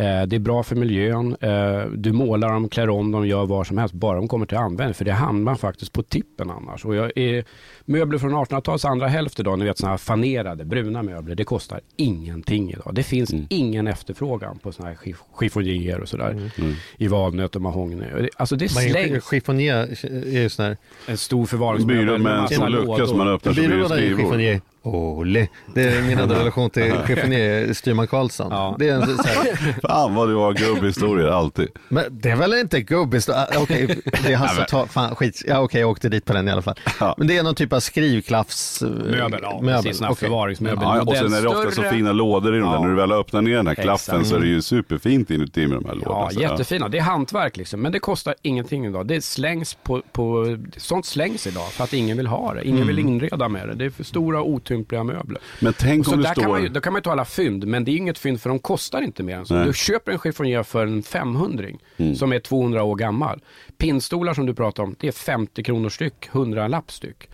[0.00, 1.36] Eh, det är bra för miljön.
[1.40, 3.94] Eh, du målar dem, klär om dem, gör vad som helst.
[3.94, 4.94] Bara de kommer till användning.
[4.94, 6.84] För det hamnar faktiskt på tippen annars.
[6.84, 7.44] Och jag är,
[7.84, 11.34] möbler från 1800-talets andra hälft idag, ni vet sådana här fanerade bruna möbler.
[11.34, 12.94] Det kostar ingenting idag.
[12.94, 16.50] Det finns ingen efterfrågan på sådana här chif- chiffonjéer och sådär.
[16.96, 18.04] I valnöt och mahogny.
[18.36, 22.68] Alltså det slängs chiffonier är ju sån här en stor förvaringsmöbel Byrå med en massa
[22.68, 23.36] lucka som man lådor.
[23.36, 24.88] öppnar som blir det Byrålådan är.
[24.88, 25.48] Ole.
[25.74, 28.48] Det är min andra relation till chiffonier, Styrman Karlsson.
[28.50, 28.76] Ja.
[28.78, 31.68] Det är en så här, Fan vad du har gubbhistorier alltid.
[31.88, 33.28] men det är väl inte gubbis?
[33.28, 33.86] ah, Okej,
[34.24, 35.42] det är Hasse ta, fan skit.
[35.46, 36.78] Ja okej, jag åkte dit på den i alla fall.
[37.00, 37.14] Ja.
[37.18, 38.82] Men det är någon typ av skrivklaffs...
[38.82, 39.82] Möbel, ja, möbel.
[39.82, 40.02] precis.
[40.02, 40.16] Okej.
[40.16, 40.78] förvaringsmöbel.
[40.82, 42.74] Ja, och sen är det ofta så fina lådor i de där.
[42.74, 42.80] Ja.
[42.80, 44.28] När du väl öppnar ner den här klaffen Exakt.
[44.28, 46.20] så är det ju superfint inuti med de här lådorna.
[46.20, 46.88] Ja, Så, jättefina.
[46.88, 47.82] Det är hantverk liksom.
[47.82, 49.06] Men det kostar ingenting idag.
[49.06, 52.68] Det slängs på, på, sånt slängs idag för att ingen vill ha det.
[52.68, 53.74] Ingen vill inreda med det.
[53.74, 55.40] Det är för stora otympliga möbler.
[55.60, 56.74] Men tänk Och så om där kan man ju, står...
[56.74, 59.02] då kan man ju ta alla fynd, men det är inget fynd för de kostar
[59.02, 59.54] inte mer än så.
[59.54, 59.66] Nej.
[59.66, 61.50] Du köper en chiffonier för en 500
[61.96, 62.14] Mm.
[62.14, 63.40] som är 200 år gammal.
[63.78, 67.28] Pinnstolar som du pratar om, det är 50 kronor styck, 100 lapp styck.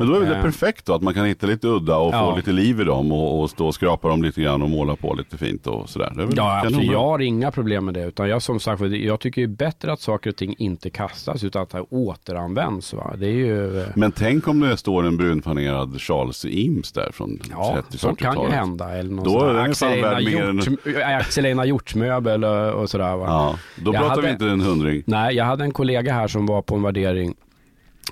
[0.00, 0.42] Men då är väl det Eh.
[0.42, 2.30] perfekt då, att man kan hitta lite udda och Ja.
[2.30, 4.96] få lite liv i dem och, och stå och skrapa dem lite grann och måla
[4.96, 6.12] på lite fint och sådär.
[6.36, 6.92] Ja, kanonbra.
[6.92, 8.04] jag har inga problem med det.
[8.04, 11.62] Utan jag, som sagt, jag tycker är bättre att saker och ting inte kastas utan
[11.62, 12.92] att det återanvänds.
[12.94, 13.14] Va?
[13.18, 13.80] Det är ju...
[13.80, 18.00] eh, Men tänk om det står en brunpanerad Charles Eames där från Ja, 30-40-talet.
[18.00, 18.90] sånt kan ju hända.
[18.98, 22.90] Eller någon Då är den fan värd mer än- Hjort- Axel Einar Hjortmöbel och, och
[22.90, 23.16] sådär.
[23.16, 23.24] Va?
[23.26, 25.02] Ja, då Jag pratar vi inte en hundring.
[25.06, 27.34] Nej, jag hade en kollega här som var på en värdering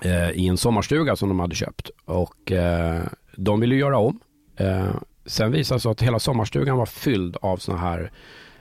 [0.02, 1.90] eh, i en sommarstuga som de hade köpt.
[2.04, 3.00] Och eh,
[3.37, 4.20] de ville göra om.
[4.56, 4.87] Eh,
[5.26, 8.11] sen visade det sig att hela sommarstugan var fylld av såna här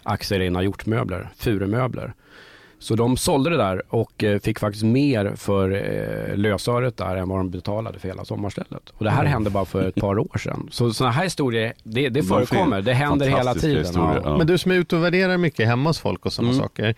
[0.03, 2.13] Axel Einar Hjort-möbler, furumöbler.
[2.79, 7.29] Så de sålde det där och eh, fick faktiskt mer för eh, lösöret där än
[7.29, 8.89] vad de betalade för hela sommarstället.
[8.93, 10.67] Och det här hände bara för ett par år sedan.
[10.71, 12.81] Så sådana här historier, det, det förekommer.
[12.81, 13.85] Det händer hela tiden.
[13.95, 14.37] ja.
[14.37, 16.61] Men du som är ute och värderar mycket hemma hos folk och sådana Mm.
[16.63, 16.95] saker.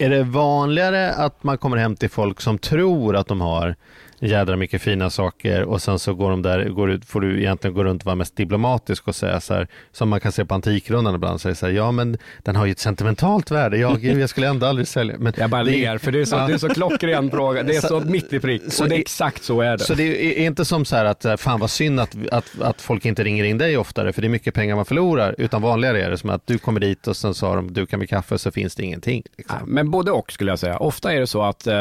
[0.00, 3.76] Är det vanligare att man kommer hem till folk som tror att de har
[4.20, 7.74] jädra mycket fina saker och sen så går de där, går ut, får du egentligen
[7.74, 10.54] gå runt och vara mest diplomatisk och säga så här, som man kan se på
[10.54, 14.30] Antikrundan ibland, säger så här, ja men den har ju ett sentimentalt värde, jag, jag
[14.30, 15.16] skulle ändå aldrig sälja.
[15.18, 17.62] Men Jag bara det- ler, för det är så, det är så klockren fråga.
[17.62, 18.62] Det är så mitt i prick.
[18.72, 19.84] så Och det är exakt så är det.
[19.84, 22.80] Så det är inte som så här att eh, fan vad synd att, att, att
[22.82, 25.34] folk inte ringer in dig oftare för det är mycket pengar man förlorar.
[25.38, 27.98] Utan vanligare är det som att du kommer dit och sen så har de dukat
[27.98, 29.22] med kaffe så finns det ingenting.
[29.38, 29.56] Liksom.
[29.60, 30.78] Ja, Men både och skulle jag säga.
[30.78, 31.74] Ofta är det så att eh,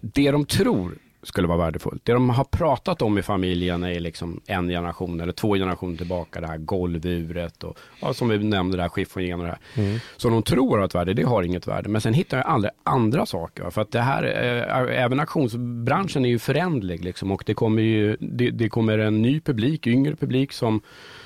[0.00, 4.40] det de tror skulle vara värdefullt, det de har pratat om i familjen är liksom
[4.46, 8.82] en generation eller två generationer tillbaka, det här golvuret och ja, som vi nämnde, det
[8.82, 10.00] här chiffongen och det här.
[10.16, 11.88] Så de tror har ett värde, det har inget värde.
[11.88, 13.70] Men sen hittar jag aldrig andra saker.
[13.70, 18.16] För att det här, eh, även auktionsbranschen är ju förändlig liksom, och det kommer ju,
[18.20, 20.80] det, det kommer en ny publik, yngre publik som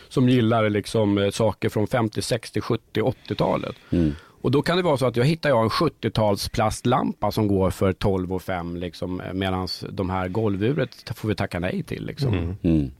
[0.09, 3.77] som gillar liksom eh, saker från 50, 60, 70, 80-talet.
[4.43, 7.71] Och då kan det vara så att jag hittar jag en 70-tals plastlampa som går
[7.71, 12.07] för 12 och 5 liksom, medan de här golvuret får vi tacka nej till.
[12.07, 12.57] Liksom.
[12.63, 12.91] Mm.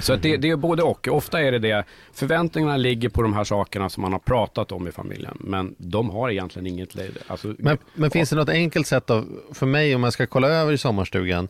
[0.00, 1.08] Så att det, det är både och.
[1.08, 4.88] Ofta är det det, förväntningarna ligger på de här sakerna som man har pratat om
[4.88, 7.20] i familjen, men de har egentligen inget läge.
[7.26, 10.48] Alltså, Men, men finns det något enkelt sätt av, för mig om jag ska kolla
[10.48, 11.48] över i sommarstugan,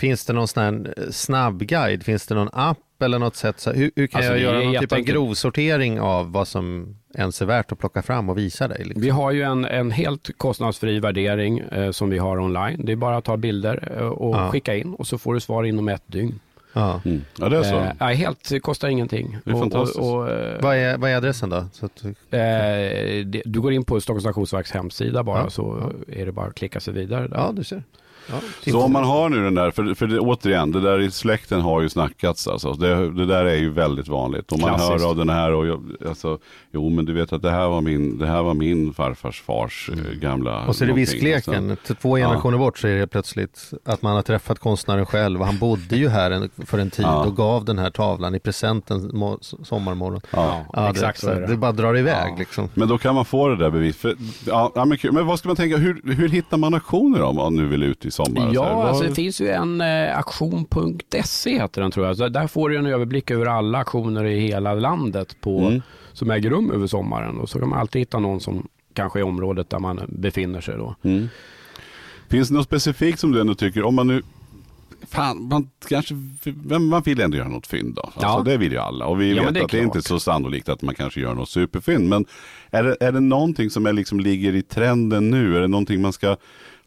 [0.00, 2.02] finns det någon sån här eh, snabbguide?
[2.02, 3.60] Finns det någon app eller något sätt?
[3.60, 7.42] Så, hur, hur kan Alltså, jag göra någon typ av grovsortering av vad som ens
[7.42, 8.84] är värt att plocka fram och visa dig?
[8.84, 9.02] Liksom?
[9.02, 12.84] Vi har ju en, en helt kostnadsfri värdering eh, som vi har online.
[12.84, 14.50] Det är bara att ta bilder eh, och Ja.
[14.50, 16.40] skicka in och så får du svar inom ett dygn.
[16.72, 17.00] Ja.
[17.04, 17.24] Mm.
[17.38, 18.04] Ja, det är så.
[18.04, 19.38] Eh, helt, kostar ingenting.
[19.44, 19.98] Det är och, fantastiskt.
[19.98, 21.66] Och, och, eh, Vad, är, vad är adressen då?
[21.72, 26.26] Så att, eh, det, du går in på Stockholms Stationsverks hemsida bara Ja, så är
[26.26, 27.28] det bara att klicka sig vidare.
[27.28, 27.36] Där.
[27.36, 27.82] ja, du ser.
[28.32, 31.10] Ja, Så om man har nu den där, för, för det, återigen, det där i
[31.10, 32.72] släkten har ju snackats alltså.
[32.72, 34.52] Det, det där är ju väldigt vanligt.
[34.52, 35.02] Och man Klassiskt.
[35.02, 36.38] hör av den här och jag, alltså,
[36.72, 39.90] jo men du vet att det här var min, det här var min farfars fars
[39.92, 41.94] eh, gamla Och så är det viskleken, alltså.
[41.94, 45.58] två generationer bort så är det plötsligt att man har träffat konstnären själv och han
[45.58, 47.24] bodde ju här en, för en tid Ja.
[47.26, 50.20] och gav den här tavlan i present en mo- sommarmorgon.
[50.30, 50.64] Ja.
[50.72, 51.46] Ja, exakt det, så är det.
[51.46, 52.36] det bara drar iväg Ja.
[52.38, 52.68] liksom.
[52.74, 53.96] Men då kan man få det där bevis.
[53.96, 54.14] För,
[54.46, 57.54] ja, ja, men, men vad ska man tänka, hur, hur hittar man auktioner om man
[57.56, 58.50] nu vill ut i sommar?
[58.54, 62.16] Ja, alltså det finns ju en eh, auktion.se heter den tror jag.
[62.16, 65.82] Så där får du en överblick över alla auktioner i hela landet på, Mm.
[66.12, 67.38] som äger rum över sommaren.
[67.38, 70.60] Och så kan man alltid hitta någon som kanske är i området där man befinner
[70.60, 70.94] sig då.
[71.02, 71.28] Mm.
[72.30, 74.22] Finns det något specifikt som du ändå tycker, om man nu
[75.08, 76.14] Fan, man kanske,
[76.80, 78.02] man vill ändå göra något fynd då.
[78.02, 78.42] Alltså, Ja.
[78.44, 79.06] Det vill ju alla.
[79.06, 81.20] Och vi Ja, vet det är att det är inte så sannolikt att man kanske
[81.20, 82.08] gör något superfynd.
[82.08, 82.24] Men
[82.70, 85.56] är det, är det någonting som är liksom ligger i trenden nu?
[85.56, 86.36] Är det någonting man ska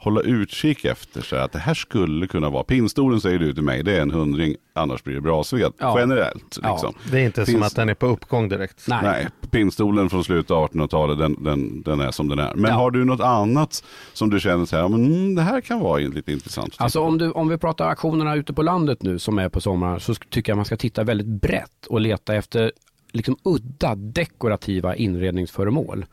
[0.04, 1.22] hålla utkik efter?
[1.22, 4.12] Så att det här skulle kunna vara, pinstolen säger du till mig, det är en
[4.12, 5.72] hundring, annars blir det brasved.
[5.78, 6.00] Ja.
[6.00, 6.60] Generellt.
[6.64, 6.72] Ja.
[6.72, 6.94] Liksom.
[7.12, 8.86] Det är inte som Finns- att den är på uppgång direkt.
[8.88, 9.00] Nej.
[9.04, 12.56] Nej, pinstolen från slutet av 1800-talet, den, den, den är som den är.
[12.56, 12.78] Men Ja.
[12.78, 15.98] har du något annat som du känner så här, men, mm, det här kan vara
[16.00, 16.76] lite intressant?
[16.78, 20.00] Alltså om, du, om vi pratar auktionerna ute på landet nu som är på sommaren
[20.00, 22.72] så tycker jag man ska titta väldigt brett och leta efter
[23.12, 26.06] liksom udda dekorativa inredningsföremål.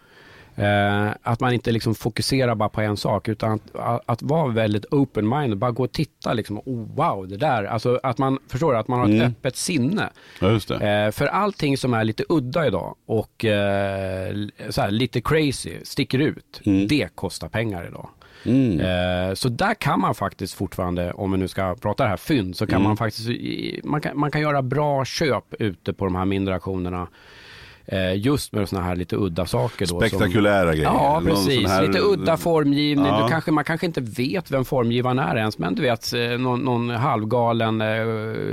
[0.60, 4.84] Eh, att man inte liksom fokuserar bara på en sak utan att, att, vara väldigt
[4.90, 8.88] open-minded, bara gå och titta liksom, oh, wow, det där, alltså att man förstår att
[8.88, 9.26] man har ett Mm.
[9.30, 10.10] öppet sinne.
[10.40, 10.88] Ja, just det.
[10.90, 14.34] Eh, för allting som är lite udda idag och eh,
[14.70, 16.88] så här, lite crazy, sticker ut, Mm.
[16.88, 18.08] det kostar pengar idag.
[18.44, 18.80] Mm.
[18.80, 22.56] Eh, Så där kan man faktiskt fortfarande, om vi nu ska prata det här fynd,
[22.56, 22.88] så kan Mm.
[22.88, 23.28] man faktiskt
[23.84, 27.08] man kan, man kan göra bra köp ute på de här mindre auktionerna.
[27.92, 29.86] Eh, Just med sådana här lite udda saker.
[29.86, 30.84] Då, Spektakulära som, grejer.
[30.84, 31.68] Ja, precis.
[31.68, 33.06] här- Lite udda formgivning.
[33.06, 33.28] Ja.
[33.30, 36.90] Kanske, man kanske inte vet vem formgivaren är ens, men du vet eh, någon, någon
[36.90, 37.86] halvgalen eh,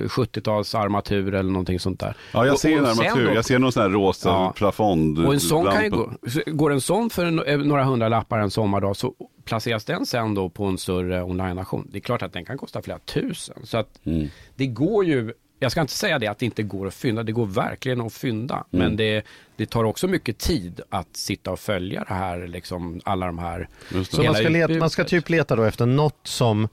[0.07, 2.13] 70-tals armatur eller någonting sånt där.
[2.31, 3.27] Ja, jag Och- ser en och sen armatur.
[3.27, 4.53] då- Jag ser någon sån här rosa Ja.
[4.55, 5.19] plafond.
[5.25, 6.09] och en sån kan ju gå,
[6.45, 9.13] går en sån för eh, några hundra lappar en sommardag så
[9.45, 11.87] placeras den sen då på en större online-auktion.
[11.91, 13.55] Det är klart att den kan kosta flera tusen.
[13.63, 14.27] Så att Mm.
[14.55, 17.31] det går ju, jag ska inte säga det att det inte går att fynda, det
[17.31, 18.55] går verkligen att fynda.
[18.55, 18.65] Mm.
[18.85, 23.25] Men det, det tar också mycket tid att sitta och följa det här, liksom alla
[23.25, 23.69] de här.
[24.09, 26.67] Så man ska, leta, man ska typ leta då efter något som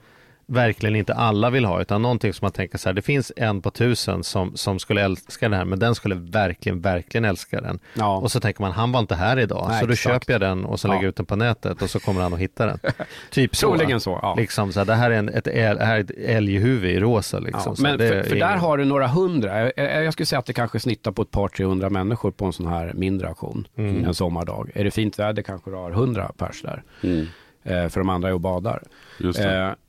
[0.47, 3.61] verkligen inte alla vill ha utan någonting som man tänker så här det finns en
[3.63, 7.79] på tusen som, som skulle älska den här men den skulle verkligen verkligen älska den
[7.95, 8.17] Ja.
[8.17, 10.15] och så tänker man han var inte här idag Nej, så då exakt.
[10.15, 12.33] köper jag den och så lägger jag ut den på nätet och så kommer han
[12.35, 12.79] att hitta den
[13.31, 14.35] typ så, Troligen så, ja.
[14.35, 17.39] liksom så här, det här är en, ett, äl, här är ett älghuvud i rosa
[17.39, 20.13] liksom Ja, men det för, för ingen- där har du några hundra, jag, jag jag
[20.13, 22.67] skulle säga att det kanske snittar på ett par, tre hundra människor på en sån
[22.67, 24.05] här mindre auktion Mm.
[24.05, 24.71] en sommardag.
[24.75, 26.83] Är det fint väder kanske du har hundra pers där.
[27.03, 27.27] Mm.
[27.65, 28.83] Eh, för de andra är och badar.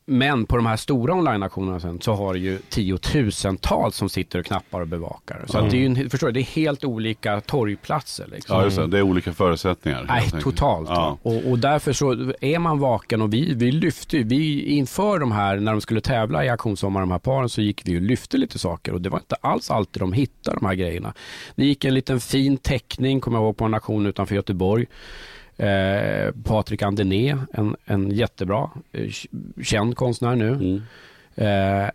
[0.07, 4.45] Men på de här stora online-auktionerna sen så har du ju tiotusentals som sitter och
[4.45, 5.43] knappar och bevakar.
[5.47, 8.27] Så att det är ju, en- förstår du, det är helt olika torgplatser.
[8.31, 8.57] Liksom.
[8.57, 8.87] Ja, just det.
[8.87, 10.05] Det är olika förutsättningar.
[10.07, 10.89] Nej, totalt.
[10.89, 11.17] Ja.
[11.21, 15.57] Och, och därför så är man vaken och vi, vi lyfte vi inför de här,
[15.59, 18.59] när de skulle tävla i auktionssommar, de här paren, så gick vi och lyfte lite
[18.59, 21.13] saker och det var inte alls alltid de hittade de här grejerna.
[21.55, 24.85] Det gick en liten fin teckning, kommer jag ihåg, på en auktion utanför Göteborg.
[25.57, 29.09] Eh, Patrik Andené, en, en jättebra, eh,
[29.63, 30.49] känd konstnär nu.
[30.49, 30.81] Mm.
[31.35, 31.89] Eh, eh,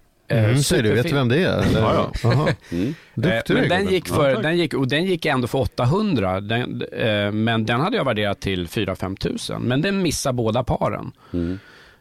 [0.44, 1.14] Mm, så du vet superfin.
[1.16, 1.62] vem det är?
[1.62, 1.80] Eller?
[1.80, 2.48] Ja, Jaha.
[2.72, 2.94] Mm.
[3.14, 6.40] Duktig men du den gick, för, den gick, och den gick ändå för 800.
[6.40, 9.62] Den, eh, men den hade jag värderat till 4-5 tusen.
[9.62, 11.12] Men den missade båda paren.
[11.32, 11.58] Mm.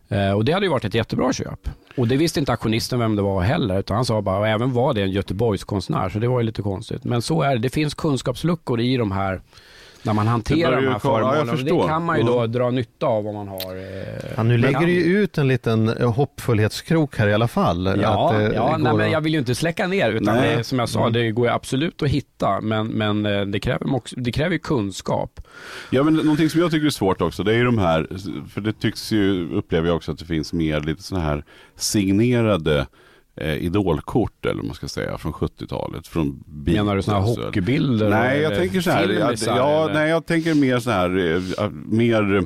[0.10, 1.70] Eh, och det hade ju varit ett jättebra köp.
[1.98, 3.80] Och det visste inte auktionisten vem det var heller.
[3.80, 6.10] Utan han sa bara, och även var det en Göteborgskonstnär.
[6.10, 7.04] Så det var ju lite konstigt.
[7.04, 7.58] Men så är det.
[7.62, 9.42] Det finns kunskapsluckor i de här
[10.04, 11.82] när man hanterar de här förstår.
[11.82, 12.52] det kan man ju då Mm.
[12.52, 13.76] dra nytta av om man har...
[13.76, 18.00] Eh, Ja, nu lägger du ju ut en liten eh, hoppfullhetskrok här i alla fall.
[18.02, 20.56] Ja, Att, eh, ja nej, men jag vill ju inte släcka ner utan Nej.
[20.58, 23.96] det, som jag sa, det går ju absolut att hitta men, men eh, det, kräver
[23.96, 25.42] också, det kräver ju kunskap.
[25.90, 28.08] Ja, men någonting som jag tycker är svårt också, det är ju de här,
[28.50, 31.44] för det tycks ju, upplever jag också att det finns mer lite sådana här
[31.76, 32.88] signerade
[33.42, 36.08] eh, idolkort, eller vad man ska säga, från 70-talet.
[36.08, 38.10] Från Beatles Menar du sådana här eller- hockeybilder?
[38.10, 39.08] Nej, jag tänker så här.
[39.08, 42.44] filmisar, Ja, nej, jag tänker mer så här, eh, mer,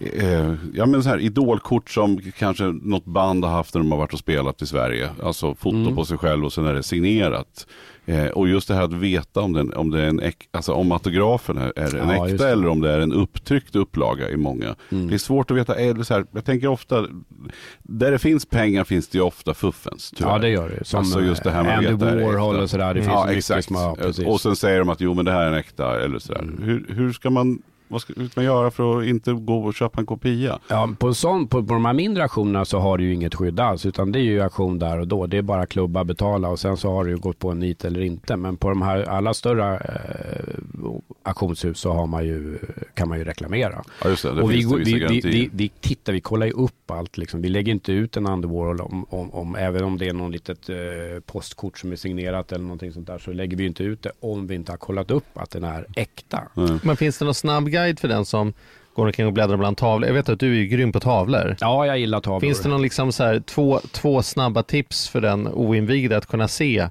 [0.00, 3.98] eh, ja men så här idolkort som kanske något band har haft när de har
[3.98, 5.10] varit och spelat i Sverige.
[5.22, 5.96] Alltså foto Mm.
[5.96, 7.66] på sig själv och sen är det signerat.
[8.06, 10.72] Eh, och just det här att veta om, den, om, det är en äk, alltså
[10.72, 12.50] om autografen är, är en Ja, äkta det.
[12.50, 14.74] eller om det är en upptryckt upplaga i många.
[14.90, 15.08] Mm.
[15.08, 17.06] Det är svårt att veta, eller så här, jag tänker ofta,
[17.82, 20.10] där det finns pengar finns det ju ofta fuffens.
[20.16, 20.30] tyvärr.
[20.30, 20.84] Ja, det gör det ju.
[20.84, 22.94] Som Alltså just det här med att Andy är det Warhol och sådär.
[22.94, 23.64] Det finns Ja, exakt.
[23.68, 23.76] som.
[23.76, 24.26] Mm.
[24.26, 26.44] och sen säger de att jo men det här är en äkta eller sådär.
[26.62, 30.06] Hur, hur ska man, vad ska, man göra för att inte gå och köpa en
[30.06, 30.58] kopia?
[30.68, 33.34] Ja, på, en sån, på, på de här mindre auktionerna så har du ju inget
[33.34, 35.26] skydd alls utan det är ju auktion där och då.
[35.26, 37.84] Det är bara klubba, betala och sen så har du ju gått på en nit
[37.84, 38.36] eller inte.
[38.36, 40.88] Men på de här alla större eh,
[41.22, 42.58] auktionshus så har man ju,
[42.94, 43.82] kan man ju reklamera.
[44.02, 46.90] Ja just det, det och vi, vi, vi, vi, vi tittar, vi kollar ju upp
[46.90, 47.42] allt liksom.
[47.42, 50.68] Vi lägger inte ut en Warhol om, om, om, även om det är någon litet
[50.68, 50.76] eh,
[51.26, 54.46] postkort som är signerat eller någonting sånt där så lägger vi inte ut det om
[54.46, 56.42] vi inte har kollat upp att den är äkta.
[56.56, 56.80] Mm.
[56.82, 58.52] Men finns det någon snabb guide för den som
[58.94, 60.06] går omkring och bläddrar bland tavlor?
[60.08, 61.56] Jag vet att du är ju grym på tavlor.
[61.60, 62.40] Ja, jag gillar tavlor.
[62.40, 66.48] Finns det någon liksom så här, två, två snabba tips för den oinvigde att kunna
[66.48, 66.88] se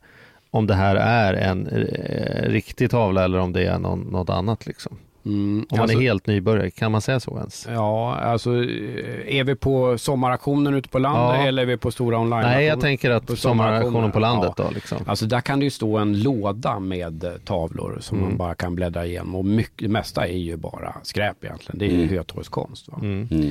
[0.51, 4.65] om det här är en eh, riktig tavla eller om det är någon, något annat?
[4.65, 4.97] Liksom?
[5.25, 7.67] Mm, Om alltså- man är helt nybörjare, kan man säga så ens?
[7.69, 11.47] Ja, alltså eh, är vi på sommaraktionen ute på landet Ja.
[11.47, 14.63] eller är vi på stora online Nej, jag tänker På att sommaraktionen på landet Ja.
[14.63, 14.71] då.
[14.71, 14.97] Liksom.
[15.05, 18.29] Alltså där kan det ju stå en låda med eh, tavlor som Mm.
[18.29, 21.79] man bara kan bläddra igenom och mycket, det mesta är ju bara skräp egentligen.
[21.79, 22.10] Det är ju Mm.
[22.10, 22.88] Hötorgskonst.
[23.01, 23.27] Mm.
[23.31, 23.47] Mm.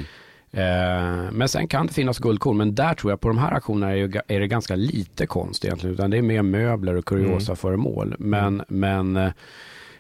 [0.52, 3.92] Eh, men sen kan det finnas guldkorn, men där tror jag på de här auktionerna
[3.92, 8.14] är, ju, är det ganska lite konst egentligen, utan det är mer möbler och kuriosaföremål.
[8.18, 9.30] Men, men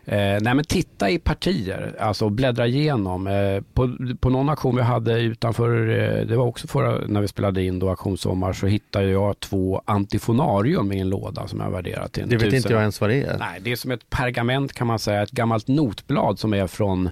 [0.04, 3.26] eh, nej men titta i partier, alltså bläddra igenom.
[3.26, 7.28] Eh, på, på någon auktion vi hade utanför, eh, det var också förra, när vi
[7.28, 12.08] spelade in då auktionssommar, så hittade jag två antifonarium i en låda som jag värderade
[12.08, 13.36] till en Det vet tusen- inte jag ens vad det är.
[13.38, 17.10] Nej, det är som ett pergament kan man säga, ett gammalt notblad som är från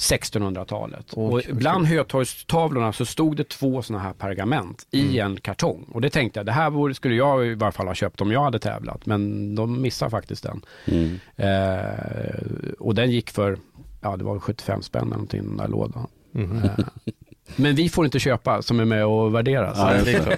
[0.00, 1.06] 1600-talet.
[1.12, 5.32] Oj, och bland Hötorgstavlorna så stod det två sådana här pergament i Mm.
[5.32, 5.86] en kartong.
[5.92, 8.42] Och det tänkte jag, det här skulle jag i varje fall ha köpt om jag
[8.42, 9.06] hade tävlat.
[9.06, 10.60] Men de missar faktiskt den.
[10.86, 11.18] Mm.
[11.36, 13.58] Eh, och den gick för,
[14.00, 16.06] ja det var 75 spänn eller någonting den där lådan.
[16.32, 16.62] Mhm.
[16.64, 16.70] Eh,
[17.56, 19.78] men vi får inte köpa som är med och värderas.
[19.78, 19.92] Ja,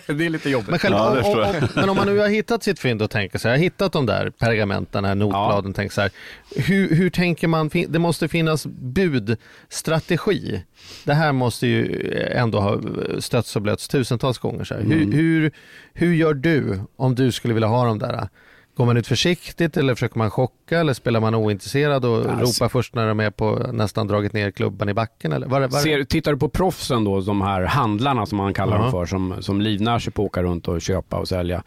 [0.07, 0.15] det.
[0.15, 0.71] det är lite jobbigt.
[0.71, 3.39] Men, själv, Ja, om, om, men om man nu har hittat sitt fynd och tänker
[3.39, 6.11] så här, jag har hittat de där pergamenten, här notbladen, tänker så här,
[6.57, 10.63] hur, hur tänker man, det måste finnas budstrategi.
[11.05, 12.81] Det här måste ju ändå ha
[13.21, 14.65] stötts och blötts tusentals gånger.
[14.65, 14.81] Så här.
[14.81, 14.99] Mm.
[14.99, 15.53] Hur, hur,
[15.95, 18.29] hur gör du om du skulle vilja ha de där?
[18.77, 22.69] Går man ut försiktigt eller försöker man chocka eller spelar man ointresserad och Alltså- ropar
[22.69, 25.33] först när de är på nästan dragit ner klubban i backen?
[25.33, 25.47] Eller?
[25.47, 28.83] Var, var, Ser, tittar du på proffsen då, de här handlarna som man kallar Ja.
[28.83, 31.63] dem för, som, som livnär sig på att åka runt och köpa och sälja,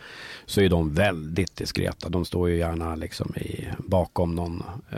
[0.46, 2.10] så är de väldigt diskreta.
[2.10, 4.98] De står ju gärna liksom i, bakom någon eh,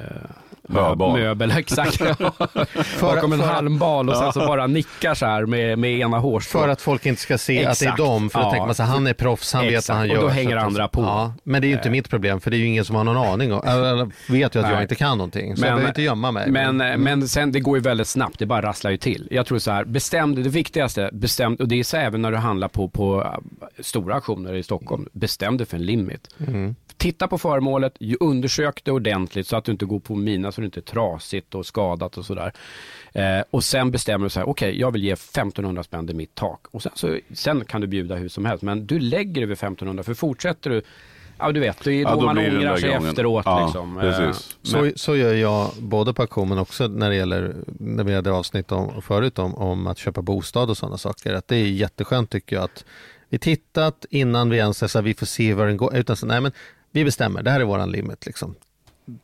[0.74, 1.20] Höbal.
[1.20, 2.00] möbel, exakt.
[3.02, 6.64] bakom en för- halmbal och sen så bara nickar så här med, med ena hårstrået.
[6.66, 7.98] För att folk inte ska se att Exakt.
[7.98, 8.52] det är dem, för att Ja.
[8.52, 9.90] tänka man så här, han är proffs, han vet Exakt.
[9.90, 10.22] vad han Och gör.
[10.22, 11.02] då så hänger att- andra på.
[11.02, 11.92] Ja, men det är ju inte Eh.
[11.92, 14.44] mitt problem, för det är ju ingen som har någon aning om, eller vet ju
[14.46, 14.82] att jag Nej.
[14.82, 16.52] inte kan någonting, så Men- jag behöver inte gömma mig.
[16.52, 17.02] Men, Mm.
[17.02, 19.28] men sen, det går ju väldigt snabbt, det bara rasslar ju till.
[19.32, 22.38] Jag tror så här, bestäm det viktigaste, bestäm, och det är så även när du
[22.38, 26.28] handlar på, på äh, stora auktioner i Stockholm, bestäm dig för en limit.
[26.48, 26.76] Mm.
[26.98, 30.62] Titta på föremålet, ju- undersök det ordentligt så att du inte går på mina så
[30.62, 32.54] du inte är trasigt och skadat och sådär.
[33.14, 36.16] Eh, och sen bestämmer du så här, okej jag vill ge 1500 spänn, det är
[36.16, 36.66] mitt tak.
[36.72, 40.04] Och sen, så, sen kan du bjuda hur som helst, men du lägger över 1500
[40.04, 40.82] för fortsätter du
[41.40, 43.10] Ja du vet, det är då, Ja, då man det ångrar sig gången.
[43.10, 43.46] efteråt.
[43.46, 43.98] Ja, liksom.
[44.02, 44.58] precis.
[44.76, 48.14] Eh, Så, så gör jag både på auktion men också när det gäller, när vi
[48.16, 51.34] hade avsnitt om, förut om, om att köpa bostad och sådana saker.
[51.34, 52.86] Att det är jätteskönt tycker jag att
[53.30, 55.96] vi tittat innan vi ens så här, vi får se var den går.
[55.96, 56.52] Utan så, nej men
[56.98, 58.56] vi bestämmer, det här är våran limit liksom.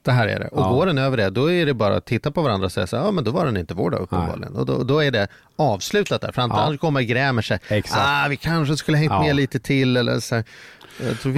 [0.01, 0.47] Det här är det.
[0.47, 0.69] Och Ja.
[0.69, 2.97] går den över det, då är det bara att titta på varandra och säga så
[2.97, 4.55] här, ja men då var den inte vår då uppenbarligen.
[4.55, 6.31] Och då, då är det avslutat där.
[6.31, 6.77] För annars Ja.
[6.77, 7.59] kommer man och grämer sig.
[7.67, 8.01] Exakt.
[8.05, 9.21] Ah, vi kanske skulle hängt Ja.
[9.23, 10.43] med lite till eller så här.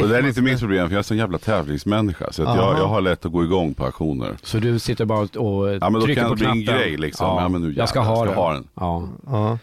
[0.02, 2.32] Och det är lite mitt problem, för jag är så jävla tävlingsmänniska.
[2.32, 4.38] Så jag, jag har lätt att gå igång på auktioner.
[4.44, 6.82] Så du sitter bara och Ja, men då trycker kan på det bli en knappen?
[6.82, 7.28] grej, liksom.
[7.28, 8.64] Ja, men nu jag ska jävlar, ha jag ska den.
[8.76, 9.18] ha den.
[9.26, 9.58] Ja.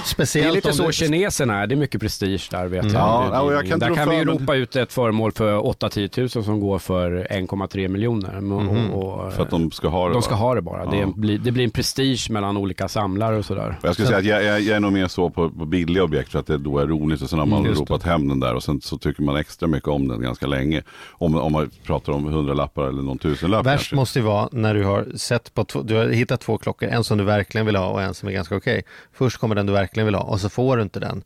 [0.00, 0.04] Ja.
[0.04, 2.94] Det Speciellt är lite så du- kineserna är, det är mycket prestige där vet jag.
[2.94, 6.44] Ja, Det- jag kan där kan vi ju ropa ut ett föremål för 8-10 000
[6.44, 8.52] som går för 1,3 miljoner.
[8.52, 10.38] Och, och, För att de ska ha det de ska bara.
[10.40, 10.86] ha det bara.
[10.86, 11.06] Det, Ja.
[11.16, 13.78] blir- det blir en prestige mellan olika samlare och sådär.
[13.82, 16.32] Jag skulle säga att jag, jag, jag är nog mer så på, på billiga objekt
[16.32, 18.40] för att det då är roligt och sen har man Mm, just ropat hem den
[18.40, 20.82] där och sen så tycker man extra mycket om den ganska länge.
[21.10, 23.96] Om, om man pratar om hundralappar eller någon tusenlapp Värst kanske.
[23.96, 27.04] måste ju vara när du har sett på två, du har hittat två klockor, en
[27.04, 28.82] som du verkligen vill ha och en som är ganska okej.
[29.12, 31.22] Först kommer den du verkligen vill ha och så får du inte den.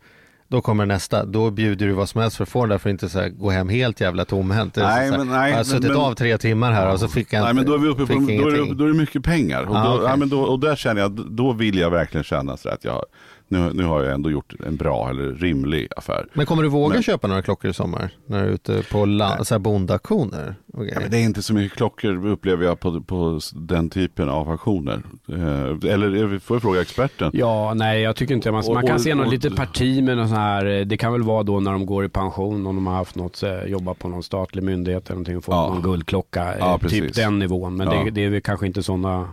[0.49, 2.91] Då kommer nästa, då bjuder du vad som helst för att få den där för
[2.91, 4.77] att inte så här, gå hem helt jävla tomhänt.
[4.77, 7.43] Nej, men- nej, jag har suttit men- av tre timmar här och så fick jag
[7.45, 8.77] Nej men då är vi uppe på, fick då är, det, ingenting.
[8.77, 9.63] då är det mycket pengar.
[9.63, 10.07] Och, Ah, då, okej.
[10.11, 13.05] ja, men då, och där känner jag, då vill jag verkligen känna så att jag,
[13.55, 16.27] nu, nu har jag ändå gjort en bra eller rimlig affär.
[16.33, 18.11] Men kommer du våga Men- köpa några klockor i sommar?
[18.27, 20.55] När du är ute på la, så här bondauktioner?
[20.73, 24.29] och Ja, men det är inte så mycket klockor upplever jag på, på den typen
[24.29, 25.03] av auktioner.
[25.29, 27.31] Eh, eller eh, får jag fråga experten?
[27.35, 30.03] Ja, nej jag tycker inte man, Och- man kan och- se något och- litet parti
[30.03, 32.67] med någon sån här, eh, det kan väl vara då när de går i pension
[32.67, 35.55] om de har haft något, eh, jobbat på någon statlig myndighet eller någonting och fått
[35.55, 35.69] Ja.
[35.69, 37.17] någon guldklocka, eh, Ja, typ precis.
[37.17, 37.77] den nivån.
[37.77, 38.05] Men Ja.
[38.05, 39.29] det, det är väl kanske inte sådana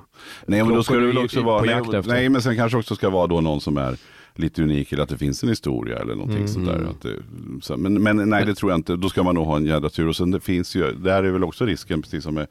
[0.46, 2.96] Nej men då ska det väl också i- vara, nej, nej men sen kanske också
[2.96, 3.96] ska vara då någon som är
[4.36, 6.48] lite unik eller att det finns en historia eller någonting Mm.
[6.48, 6.88] sånt där.
[6.90, 7.16] Att det,
[7.62, 9.90] så, men, men nej det tror jag inte, då ska man nog ha en jädra
[9.90, 10.08] tur.
[10.08, 12.48] Och sen det finns ju, där är väl också risken precis som med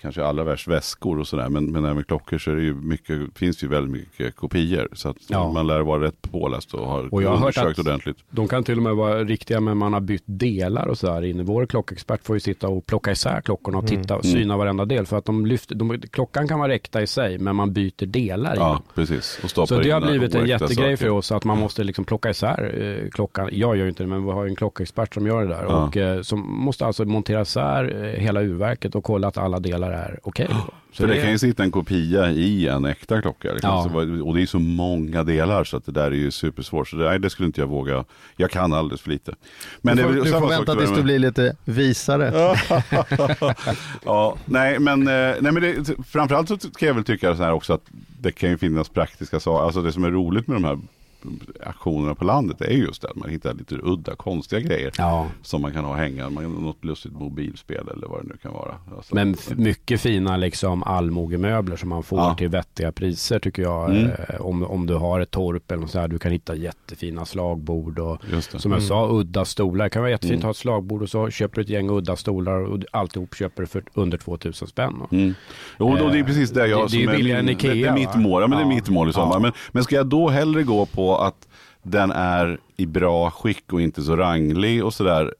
[0.00, 1.48] kanske allra värst väskor och sådär.
[1.48, 4.88] Men, men även klockor så är det ju mycket, finns ju väldigt mycket kopior.
[4.92, 5.52] Så att Ja.
[5.52, 8.16] man lär vara rätt påläst och har Och jag har hört undersökt att- ordentligt.
[8.30, 11.42] De kan till och med vara riktiga men man har bytt delar och sådär inne.
[11.42, 14.36] Vår klockexpert får ju sitta och plocka isär klockorna och titta och Mm.
[14.38, 15.06] syna varenda del.
[15.06, 18.54] För att de lyfter, de, klockan kan vara äkta i sig men man byter delar
[18.54, 19.40] i Ja, precis.
[19.44, 20.96] Och Så det har blivit en jättegrej saker.
[20.96, 23.48] för oss att man måste liksom plocka isär eh, klockan.
[23.52, 25.62] Jag gör ju inte det men vi har ju en klockexpert som gör det där.
[25.68, 25.84] Ja.
[25.86, 29.85] Och eh, som måste alltså montera isär eh, hela urverket och kolla att alla delar
[29.90, 30.48] är okej.
[30.92, 33.52] Så För det, kan ju sitta en kopia i en äkta klocka.
[33.52, 33.70] Liksom.
[33.70, 33.90] Ja.
[33.92, 36.88] Vad- och det är så många delar så att det där är ju supersvårt.
[36.88, 38.04] Så det, nej, det skulle inte jag våga.
[38.36, 39.34] Jag kan alldeles för lite.
[39.80, 42.32] Men du det får, väl du får vänta tills du blir lite visare.
[44.04, 47.52] ja, nej men, eh, nej, men det, framförallt så kan jag väl tycka så här
[47.52, 47.84] också att
[48.20, 49.64] det kan ju finnas praktiska saker.
[49.64, 50.78] Alltså det som är roligt med de här
[51.66, 54.92] aktionerna på landet är just det att man hittar lite udda konstiga grejer.
[54.98, 55.26] Ja.
[55.42, 58.74] Som man kan ha hänga, man, något lustigt mobilspel eller vad det nu kan vara.
[58.96, 62.34] Alltså, Men mycket fina liksom allmogemöbler som man får Ja.
[62.34, 63.90] till vettiga priser tycker jag.
[63.90, 64.10] Mm.
[64.28, 67.98] Eh, om, om du har ett torp eller så här, du kan hitta jättefina slagbord
[67.98, 68.18] och
[68.56, 69.84] som jag sa, udda stolar.
[69.84, 70.38] Det kan vara jättefint Mm.
[70.40, 73.62] att ha ett slagbord och så köper du ett gäng udda stolar och alltihop köper
[73.62, 74.94] du för under 2000 spänn.
[75.12, 75.34] Mm.
[75.78, 77.84] Jo, då, det är precis det jag Det- det är som än min, Ikea, Det,
[77.84, 78.74] är mitt mål, ja, men det är Ja.
[78.74, 79.34] mitt mål i sommar.
[79.34, 79.38] Ja.
[79.38, 81.48] Men, men ska jag då hellre gå på att
[81.82, 85.34] den är i bra skick och inte så ranglig och sådär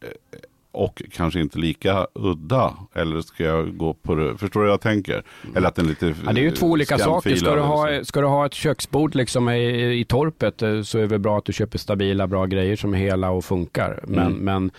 [0.76, 2.74] och kanske inte lika udda?
[2.94, 5.22] Eller ska jag gå på det, förstår du vad jag tänker?
[5.56, 7.36] Eller att den lite Ja, det är ju två olika saker.
[7.36, 11.02] Ska du, ha, ska du ha ett köksbord liksom i, i torpet eh, så är
[11.02, 14.00] det väl bra att du köper stabila, bra grejer som är hela och funkar.
[14.06, 14.38] Men, Mm.
[14.44, 14.70] men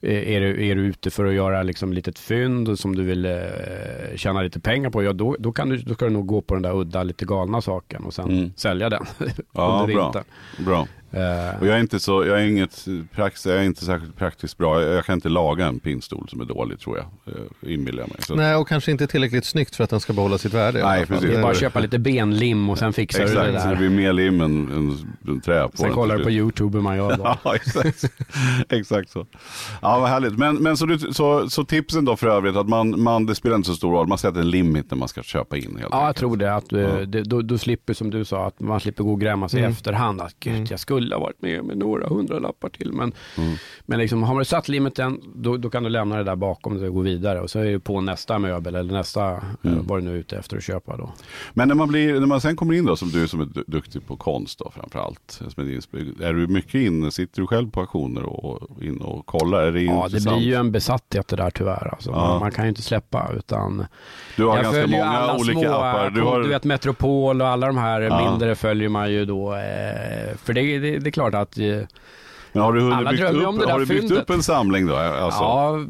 [0.00, 3.24] eh, är, du, är du ute för att göra liksom litet fynd som du vill
[3.26, 3.32] eh,
[4.16, 6.54] tjäna lite pengar på, ja då, då, kan du, då ska du nog gå på
[6.54, 8.52] den där udda, lite galna saken och sen Mm.
[8.56, 9.04] sälja den
[9.52, 10.04] Ja, under bra.
[10.04, 10.24] vintern.
[10.66, 10.86] Bra.
[11.16, 14.58] Eh, Och jag är inte så, jag är inget prax, jag är inte särskilt praktiskt
[14.58, 14.82] bra.
[14.82, 17.34] Jag, jag kan inte laga en pinnstol som är dålig tror jag.
[17.34, 18.16] Eh, Inbillar jag mig.
[18.20, 20.82] Så, Nej, och kanske inte tillräckligt snyggt för att den ska behålla sitt värde.
[20.84, 21.30] Nej, precis.
[21.30, 23.74] det är bara att köpa lite benlim och sen fixar du det Exakt, så det
[23.74, 23.76] där.
[23.78, 24.98] blir mer lim än, än,
[25.28, 26.30] än trä på Sen den kollar du på.
[26.30, 27.16] YouTube hur man gör.
[27.16, 27.36] Då.
[27.44, 28.04] Ja, exakt.
[28.68, 29.26] exakt så.
[29.82, 30.38] Ja, vad härligt.
[30.38, 33.56] Men, men så, du, så, så tipsen då för övrigt, att man, man, det spelar
[33.56, 35.86] inte så stor roll, man sätter en limit när man ska köpa in helt Ja,
[35.90, 36.16] jag enkelt.
[36.18, 36.54] tror det.
[36.54, 37.06] Att, eh, Ja.
[37.06, 39.70] det då, då slipper, som du sa, att man slipper gå och gräma sig Mm.
[39.70, 40.20] i efterhand.
[40.20, 40.66] Att gud, Mm.
[40.70, 42.92] jag skulle skulle ha varit med med några hundralappar till.
[42.92, 43.12] Men,
[43.86, 46.88] men liksom, har man satt limiten, då, då kan du lämna det där bakom dig
[46.88, 47.40] och gå vidare.
[47.40, 50.36] Och så är det på nästa möbel eller nästa, eh, vad du nu är ute
[50.36, 51.12] efter att köpa då.
[51.54, 53.64] Men när man, blir, när man sen kommer in då, som du som är du-
[53.66, 55.40] duktig på konst då framförallt.
[55.48, 59.62] Som är, du mycket inne, sitter du själv på auktioner och, in och kollar?
[59.62, 60.36] Är det Ja, det intressant?
[60.38, 61.88] blir ju en besatthet det där tyvärr.
[61.92, 62.10] Alltså.
[62.10, 62.16] Ja.
[62.28, 63.84] Man, man kan ju inte släppa utan
[64.36, 66.10] Du har jag ganska följer många alla olika små, appar.
[66.10, 68.30] Du Du, har, vet Metropol och alla de här Ja.
[68.30, 69.52] mindre följer man ju då.
[69.54, 71.82] Eh, för det, det, det är klart att eh,
[72.54, 74.96] men har du, hunnit byggt upp, har du byggt upp en samling då?
[74.96, 75.80] Alltså, Ja,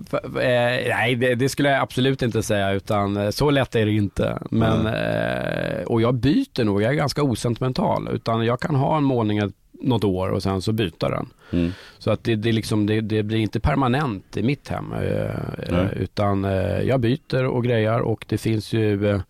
[0.40, 3.92] eh, nej det, det skulle jag absolut inte säga utan eh, så lätt är det
[3.92, 4.38] inte.
[4.50, 9.04] Men, eh, och jag byter nog, jag är ganska osentimental utan jag kan ha en
[9.04, 11.26] målning något år och sen så byta den.
[11.50, 11.72] Mm.
[11.98, 15.92] Så att det, det, liksom, det, det blir inte permanent i mitt hem eh, eh,
[15.96, 16.44] utan
[16.84, 19.20] jag byter och grejar och det finns ju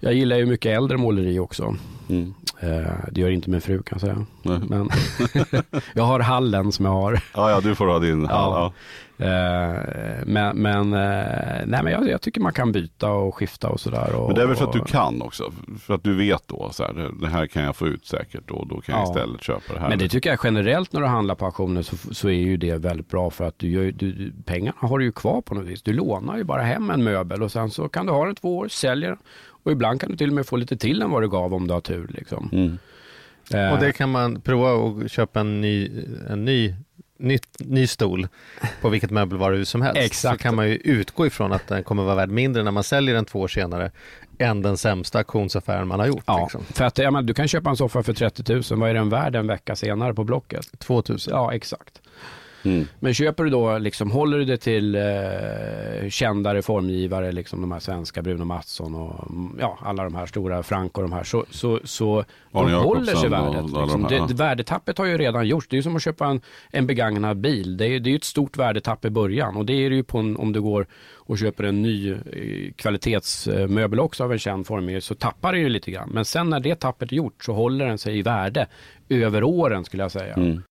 [0.00, 1.76] jag gillar ju mycket äldre måleri också.
[2.08, 2.34] Mm.
[2.60, 4.26] Eh, det gör inte min fru kan jag säga.
[4.42, 4.58] Nej.
[4.68, 4.88] Men
[5.94, 7.12] jag har hallen som jag har.
[7.34, 8.22] Ja, ja, du får ha din.
[8.22, 8.28] Ja.
[8.30, 8.72] Ja.
[9.20, 9.74] Eh,
[10.26, 14.14] men men, eh, nej, men jag, jag tycker man kan byta och skifta och sådär.
[14.14, 15.52] Och, Men det är väl för att du kan också.
[15.80, 18.66] För att du vet då, så här, det- här kan jag få ut säkert och
[18.68, 19.08] då kan jag Ja.
[19.10, 19.88] istället köpa det här.
[19.88, 22.74] Men det tycker jag generellt när du handlar på auktioner så, så är ju det
[22.78, 25.82] väldigt bra för att du gör, du, pengarna har du ju kvar på något vis.
[25.82, 28.58] Du lånar ju bara hem en möbel och sen så kan du ha den två
[28.58, 29.18] år, säljer den.
[29.68, 31.66] Och ibland kan du till och med få lite till än vad du gav om
[31.66, 32.06] du har tur.
[32.08, 32.50] Liksom.
[32.52, 32.78] Mm.
[33.54, 35.90] Eh, Och det kan man prova att köpa en ny,
[36.30, 36.74] en ny,
[37.18, 38.28] ny, ny stol
[38.80, 39.98] på vilket möbelvaruhus som helst.
[40.00, 40.36] Exakt.
[40.38, 43.14] Så kan man ju utgå ifrån att den kommer vara värd mindre när man säljer
[43.14, 43.90] den två år senare
[44.38, 46.24] än den sämsta auktionsaffären man har gjort.
[46.26, 46.64] Ja, Liksom.
[46.64, 48.62] för att, ja, men, du kan köpa en soffa för 30 000.
[48.80, 50.78] Vad är den värd en vecka senare på Blocket?
[50.78, 51.32] 2000.
[51.36, 52.00] Ja, exakt.
[52.64, 52.86] Mm.
[53.00, 57.80] Men köper du då, liksom, håller du det till eh, kändare formgivare, liksom de här
[57.80, 61.44] svenska Bruno Mattsson och mm, ja, alla de här stora Frank och de här, så,
[61.50, 63.64] så, så Arne håller sig värdet.
[63.64, 64.06] Liksom.
[64.10, 64.26] de.
[64.26, 65.66] Det, värdetappet har ju redan gjorts.
[65.70, 66.40] Det är ju som att köpa en,
[66.70, 67.76] en begagnad bil.
[67.76, 70.04] Det är, det är ju ett stort värdetapp i början och det är det ju
[70.04, 70.86] på en, om du går
[71.28, 72.16] och köper en ny eh,
[72.76, 76.10] kvalitetsmöbel också av en känd formgivare så tappar det ju lite grann.
[76.12, 78.66] Men sen när det tappet är gjort så håller den sig i värde
[79.08, 80.34] över åren skulle jag säga.
[80.34, 80.62] Mm.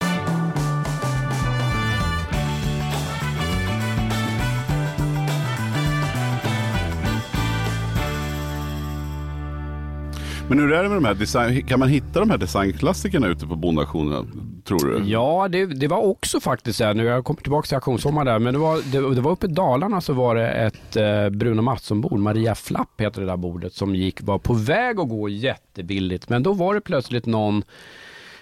[10.50, 13.48] Men hur är det med de här design, kan man hitta de här designklassikerna ute
[13.48, 14.26] på bondauktionerna,
[14.64, 15.10] tror du?
[15.10, 18.60] Ja, det, det var också faktiskt nu jag kommer tillbaka till auktionssommar där, men det
[18.60, 22.56] var, det, det var uppe i Dalarna så var det ett eh, Bruno Mattsson-bord, Maria
[22.56, 26.54] Flapp heter det där bordet, som gick, var på väg att gå jättebilligt, men då
[26.54, 27.64] var det plötsligt någon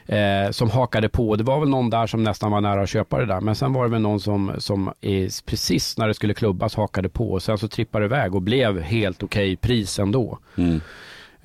[0.06, 1.36] eh, som hakade på.
[1.36, 3.74] Det var väl någon där som nästan var nära att köpa det där, men sen
[3.74, 7.44] var det väl någon som, som är, precis när det skulle klubbas hakade på och
[7.44, 10.40] sen så trippade det iväg och blev helt okej pris ändå.
[10.58, 10.82] Mm.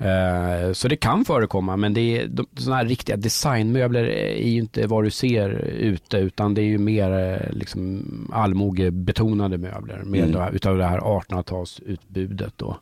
[0.01, 4.57] Eh, Så det kan förekomma men det är, de, sådana här riktiga designmöbler är ju
[4.57, 5.49] inte vad du ser
[5.79, 10.01] ute utan det är ju mer eh, liksom allmogebetonade möbler.
[10.05, 10.31] Mer Mm.
[10.31, 12.77] då, utav det här 1800-talsutbudet då.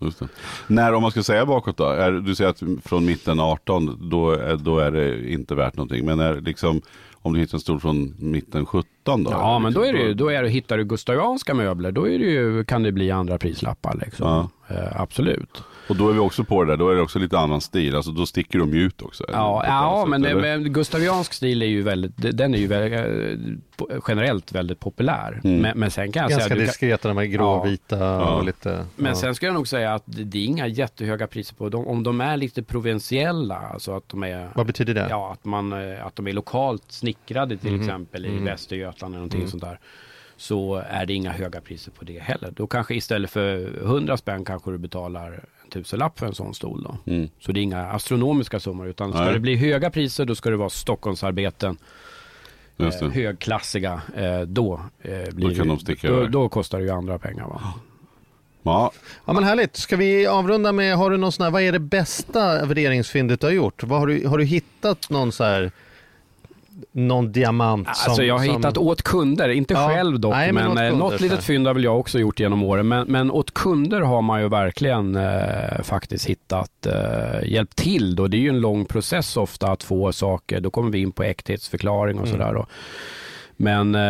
[0.68, 4.32] När, om man ska säga bakåt då, är, du säger att från mitten 18, då
[4.32, 6.06] är, då är det inte värt någonting.
[6.06, 6.82] Men är liksom,
[7.14, 8.88] om du hittar en stol från mitten 17
[9.24, 9.32] då?
[9.32, 12.08] Ja men då är det ju, liksom, då är det, hittar du gustavianska möbler då
[12.08, 14.28] är det ju, kan det bli andra prislappar liksom.
[14.68, 14.76] Ja.
[14.76, 15.64] Eh, absolut.
[15.90, 17.96] Och då är vi också på det där, då är det också lite annan stil,
[17.96, 19.24] alltså då sticker de ju ut också.
[19.32, 23.00] Ja, ja men, sätt, det, men gustaviansk stil är ju väldigt, den är ju väldigt,
[23.92, 25.42] eh, generellt väldigt populär.
[25.44, 25.62] Mm.
[25.62, 28.36] Men, men sen kan jag Ganska säga, kan, diskreta, de här gråvita Ja.
[28.36, 28.86] och lite...
[28.96, 29.16] Men ja.
[29.16, 31.88] sen skulle jag nog säga att det det är inga jättehöga priser på dem.
[31.88, 35.08] Om de är lite provinsiella, alltså att de är Vad betyder det?
[35.10, 37.82] Ja, att, man, eh, att de är lokalt snickrade till Mhm.
[37.82, 38.46] exempel i Mm.
[38.46, 39.52] Västergötland eller någonting Mm.
[39.52, 39.80] sånt där.
[40.38, 42.52] Så är det inga höga priser på det heller.
[42.56, 47.12] Då kanske istället för 100 spänn kanske du betalar tusenlapp för en sån stol då.
[47.12, 47.30] Mm.
[47.40, 49.34] Så det är inga astronomiska summor utan ska Nej.
[49.34, 51.78] det bli höga priser då ska det vara Stockholmsarbeten.
[52.78, 53.14] Just Eh, det.
[53.14, 54.02] högklassiga.
[54.16, 57.62] Eh, då, eh, blir Då det, de då, då kostar det ju andra pengar va.
[58.64, 58.92] Ja,
[59.26, 59.76] Ja men härligt.
[59.76, 63.48] Ska vi avrunda med, har du någon sån här, vad är det bästa värderingsfyndet du
[63.48, 63.84] har gjort?
[63.84, 65.72] Vad har, du, har du hittat någon så här,
[66.92, 68.10] någon diamant som...
[68.12, 69.88] Alltså jag har som, hittat åt kunder, inte Ja.
[69.90, 72.40] själv dock, Nej, men men, eh, kunder, något litet fynd har väl jag också gjort
[72.40, 72.88] genom åren.
[72.88, 78.28] Men, men åt kunder har man ju verkligen eh, faktiskt hittat, eh, hjälpt till då.
[78.28, 80.60] Det är ju en lång process ofta att få saker.
[80.62, 82.40] Då kommer vi in på äkthetsförklaring och Mm.
[82.40, 82.66] sådär.
[83.62, 84.02] Men eh,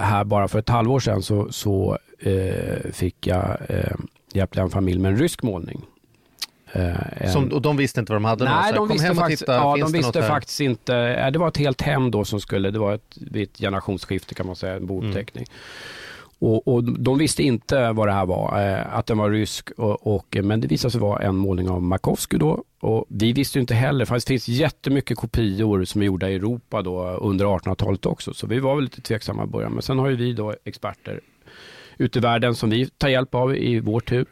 [0.00, 3.94] här bara för ett halvår sedan så, så eh, fick jag eh,
[4.32, 5.80] hjälpte en familj med en rysk målning.
[6.74, 8.44] Eh, som, och de visste inte vad de hade?
[8.44, 10.96] Nej, här, de visste, faktiskt, titta, ja, de visste faktiskt inte.
[10.96, 14.34] eh, Det var ett helt hem då som skulle, det var ett, vid ett generationsskifte
[14.34, 14.86] kan man säga, en Mm.
[14.88, 15.44] bouppteckning.
[16.38, 19.70] Och, och De visste inte vad det här var, eh, att den var rysk.
[19.70, 22.64] Och, och, men det visade sig vara en målning av Makovsky då.
[22.80, 26.82] Och vi visste inte heller, för det finns jättemycket kopior som är gjorda i Europa
[26.82, 28.34] då under 1800-talet också.
[28.34, 29.72] Så vi var väl lite tveksamma i början.
[29.72, 31.20] Men sen har ju vi då experter
[31.98, 34.26] ute i världen som vi tar hjälp av i vår tur.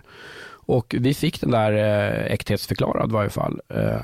[0.71, 3.61] Och vi fick den där eh, äkthetsförklarad i varje fall.
[3.69, 4.03] Eh,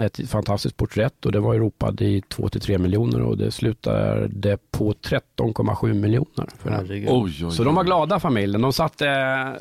[0.00, 5.92] ett fantastiskt porträtt och det var ropad i 2-3 miljoner och det slutade på 13,7
[5.94, 6.48] miljoner.
[6.58, 6.78] För den.
[6.78, 7.08] Herregud.
[7.10, 8.62] Oj, oj, Så de var glada familjen.
[8.62, 9.08] De satt, eh,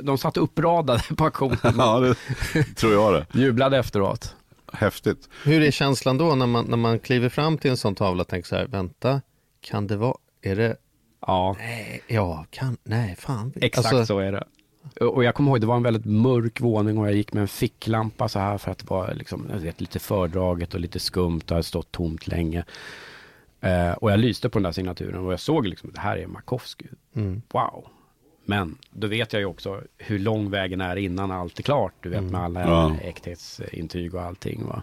[0.01, 1.99] de satt uppradade på auktionen Ja,
[2.53, 3.39] det tror jag det.
[3.39, 4.35] jublade efteråt.
[4.73, 5.29] Häftigt.
[5.43, 8.27] Hur är känslan då när man, när man kliver fram till en sån tavla och
[8.27, 9.21] tänker så här, vänta,
[9.61, 10.75] kan det vara, är det,
[11.27, 13.53] Ja, nej, ja, kan, nej, fan.
[13.61, 14.43] exakt Alltså, så är det.
[15.01, 17.47] Och jag kommer ihåg, det var en väldigt mörk våning och jag gick med en
[17.47, 21.51] ficklampa så här för att det var liksom, vet, lite fördraget och lite skumt och
[21.51, 22.63] hade stått tomt länge.
[23.61, 26.27] Eh, och jag lyste på den där signaturen och jag såg liksom, det här är
[26.27, 26.85] Markovsky.
[27.15, 27.41] Mm.
[27.49, 27.88] Wow.
[28.49, 31.93] Men då vet jag ju också hur lång vägen är innan allt är klart.
[32.01, 32.95] Du vet med alla Ja.
[33.01, 34.65] äkthetsintyg och allting.
[34.65, 34.81] Va?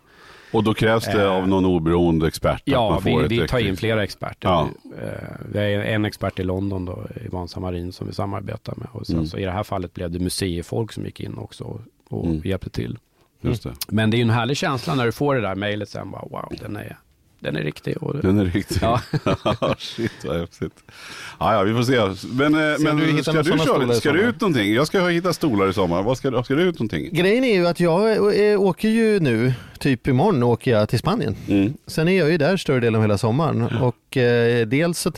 [0.52, 3.76] Och då krävs det Eh, av någon oberoende expert att Ja, vi, vi tar in
[3.76, 4.48] flera experter.
[4.48, 4.68] Ja.
[5.02, 5.08] Eh,
[5.52, 8.88] Vi har en expert i London, då, Ivan Samarin, som vi samarbetar med.
[8.92, 9.26] Och sen, Mm.
[9.26, 12.40] så I det här fallet blev det museifolk som gick in också och, Mm.
[12.44, 12.98] hjälpte till.
[13.40, 13.66] Det.
[13.88, 16.10] Men det är ju en härlig känsla när du får det där mejlet sen.
[16.10, 16.96] Bara, wow, den är,
[17.44, 18.02] den är riktig.
[18.02, 18.78] Och, Den är riktig.
[18.82, 19.00] Ja.
[19.78, 20.72] Shit vad häftigt.
[21.40, 22.26] Ja, ja, vi får se.
[22.32, 23.94] Men, eh, om du hittar men ska du köra?
[23.94, 24.74] Ska du ut någonting?
[24.74, 26.02] Jag ska hitta stolar i sommar.
[26.02, 27.08] Vad ska, ska du ut någonting?
[27.12, 28.10] Grejen är ju att jag
[28.50, 31.36] eh, åker ju nu, typ imorgon åker jag till Spanien.
[31.48, 31.74] Mm.
[31.86, 35.12] Sen är jag ju där större delen av hela sommaren och eh, dels så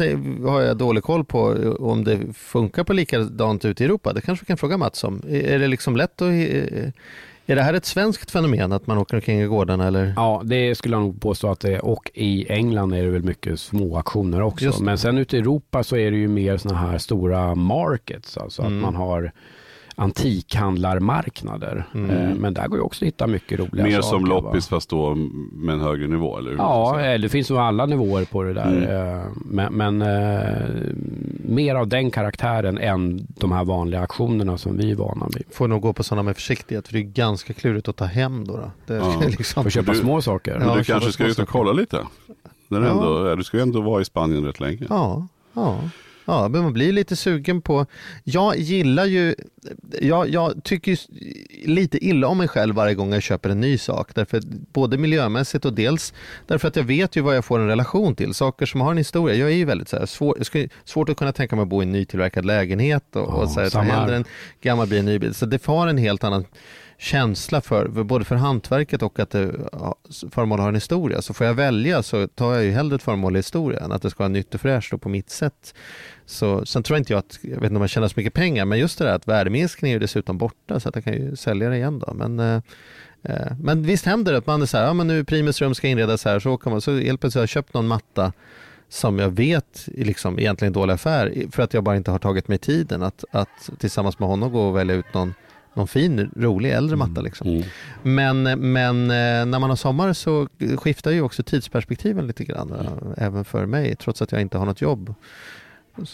[0.48, 4.12] har jag dålig koll på eh, om det funkar på likadant ute i Europa.
[4.12, 5.22] Det kanske vi kan fråga Mats om.
[5.28, 6.32] Är är det liksom lätt att...
[7.48, 10.12] Är det här ett svenskt fenomen att man åker omkring i gårdarna eller?
[10.16, 11.84] Ja, det skulle jag nog påstå att det är.
[11.84, 14.82] Och i England är det väl mycket små auktioner också.
[14.82, 18.36] Men sen ute i Europa så är det ju mer sådana här stora markets.
[18.36, 18.76] Alltså Mm.
[18.76, 19.32] att man har
[19.98, 21.84] antikhandlarmarknader.
[21.94, 22.10] Mm.
[22.10, 24.02] Eh, Men där går ju också att hitta mycket roliga Mer saker.
[24.18, 24.28] som va?
[24.28, 25.14] loppis fast då
[25.52, 26.58] med en högre nivå, eller hur?
[26.58, 28.66] Ja, eh, det finns nog alla nivåer på det där.
[28.76, 29.18] Mm.
[29.18, 29.98] Eh, Men, men
[31.44, 35.44] mer av den karaktären än de här vanliga auktionerna som vi är vana vid.
[35.50, 38.44] Får nog gå på sådana med försiktighet för det är ganska klurigt att ta hem
[38.46, 38.56] då.
[38.56, 38.70] då.
[38.86, 39.22] Det Ja.
[39.38, 39.62] liksom...
[39.62, 40.58] För köpa Du- små saker.
[40.58, 41.98] Men Ja, du köpa kanske ska ut och kolla lite?
[42.68, 42.92] Den är Ja.
[42.92, 44.86] ändå, du ska ju ändå vara i Spanien rätt länge.
[44.88, 45.78] Ja, ja.
[46.26, 47.86] Ja, men man blir lite sugen på...
[48.24, 49.34] Jag gillar ju...
[50.00, 50.96] Jag, jag tycker ju
[51.64, 54.14] lite illa om mig själv varje gång jag köper en ny sak.
[54.14, 54.40] Därför
[54.72, 56.14] både miljömässigt och dels
[56.46, 58.34] därför att jag vet ju vad jag får en relation till.
[58.34, 59.36] Saker som har en historia.
[59.36, 60.38] Jag är ju väldigt så här, svår,
[60.84, 63.60] svårt att kunna tänka mig att bo i en nytillverkad lägenhet och, Ja, och så
[63.60, 64.24] här, hellre en
[64.60, 65.34] gammal bil en ny bil.
[65.34, 66.44] Så det har en helt annan
[66.98, 69.94] känsla för, både för hantverket och att det, ja,
[70.30, 71.22] föremål har en historia.
[71.22, 74.02] Så får jag välja så tar jag ju hellre ett föremål i historia än att
[74.02, 75.74] det ska vara nytt och fräscht och på mitt sätt.
[76.26, 78.64] Så, sen tror inte jag att, jag vet inte om man tjänar så mycket pengar,
[78.64, 81.36] men just det där att värdeminskning är ju dessutom borta så att jag kan ju
[81.36, 82.14] sälja det igen då.
[82.14, 82.60] Men, eh,
[83.22, 85.74] eh, men visst händer det att man är så här, ja men nu Primus rum
[85.74, 88.32] ska inredas här, så kan man, så helt plötsligt har jag köpt någon matta
[88.88, 92.18] som jag vet är liksom egentligen en dålig affär för att jag bara inte har
[92.18, 95.34] tagit mig tiden att, att tillsammans med honom gå och välja ut någon,
[95.76, 97.20] någon fin, rolig äldre matta.
[97.20, 97.48] Liksom.
[97.48, 97.62] Mm.
[98.02, 103.24] Men, men eh, när man har sommar så skiftar ju också tidsperspektiven lite grann, eh,
[103.24, 105.14] även för mig, trots att jag inte har något jobb.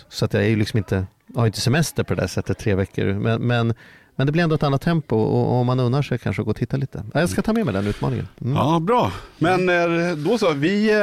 [0.08, 2.74] Så att jag är ju liksom inte, har inte semester på det där sättet tre
[2.74, 3.04] veckor.
[3.04, 3.74] Men, men,
[4.22, 6.46] men det blir ändå ett annat tempo och, och om man unnar sig kanske att
[6.46, 7.02] gå och titta lite.
[7.14, 8.28] Ja, Jag ska ta med mig den utmaningen.
[8.40, 8.56] Mm.
[8.56, 9.10] Ja, bra.
[9.38, 10.98] Men eh, då så, vi, eh,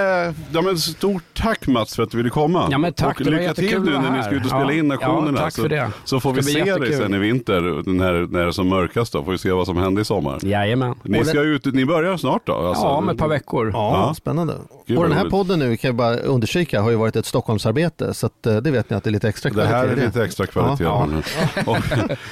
[0.52, 2.68] ja, men stort tack Mats för att du ville komma.
[2.72, 4.80] Ja, men tack, och det lycka till nu när ni ska ut och spela Ja,
[4.80, 5.38] in auktionerna.
[5.38, 5.92] ja, tack så, för det.
[6.06, 6.98] så får vi se dig jättekul.
[6.98, 9.24] sen i vinter, när, när det är som mörkast då.
[9.24, 10.40] Får vi se vad som händer i sommar.
[10.46, 10.96] Jajamän.
[11.04, 12.54] Ni, Och ska det- ut, ni börjar snart då?
[12.54, 13.70] Alltså, Ja, om ett par veckor.
[13.74, 14.14] Ja, Ja.
[14.14, 14.54] spännande.
[14.88, 15.32] Gud, och den här roligt.
[15.32, 18.72] podden nu kan jag bara understryka har ju varit ett Stockholmsarbete så att, eh, det
[18.72, 20.06] vet ni att det är lite extra Det kvalitet här är det.
[20.06, 20.84] lite extra kvalitet.
[20.84, 21.08] Ja.
[21.66, 21.78] Och,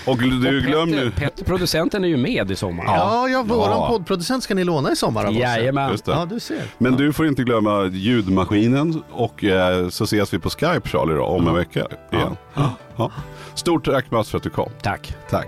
[0.05, 0.39] och du
[0.86, 1.11] glöm nu.
[1.11, 2.86] Petter, producenten är ju med i sommar.
[2.86, 3.88] Ja, ja, våran Ja.
[3.89, 5.36] poddproducent ska ni låna i sommar av oss.
[5.38, 5.91] Jajamän.
[5.91, 6.11] Just det.
[6.11, 6.61] Ja, du ser.
[6.78, 11.23] Men du får inte glömma ljudmaskinen och eh, så ses vi på Skype Charlie då,
[11.23, 12.38] om en vecka igen.
[12.97, 13.11] Ja.
[13.55, 14.69] Stort tack Mats för att du kom.
[14.82, 15.15] Tack.
[15.30, 15.47] Tack.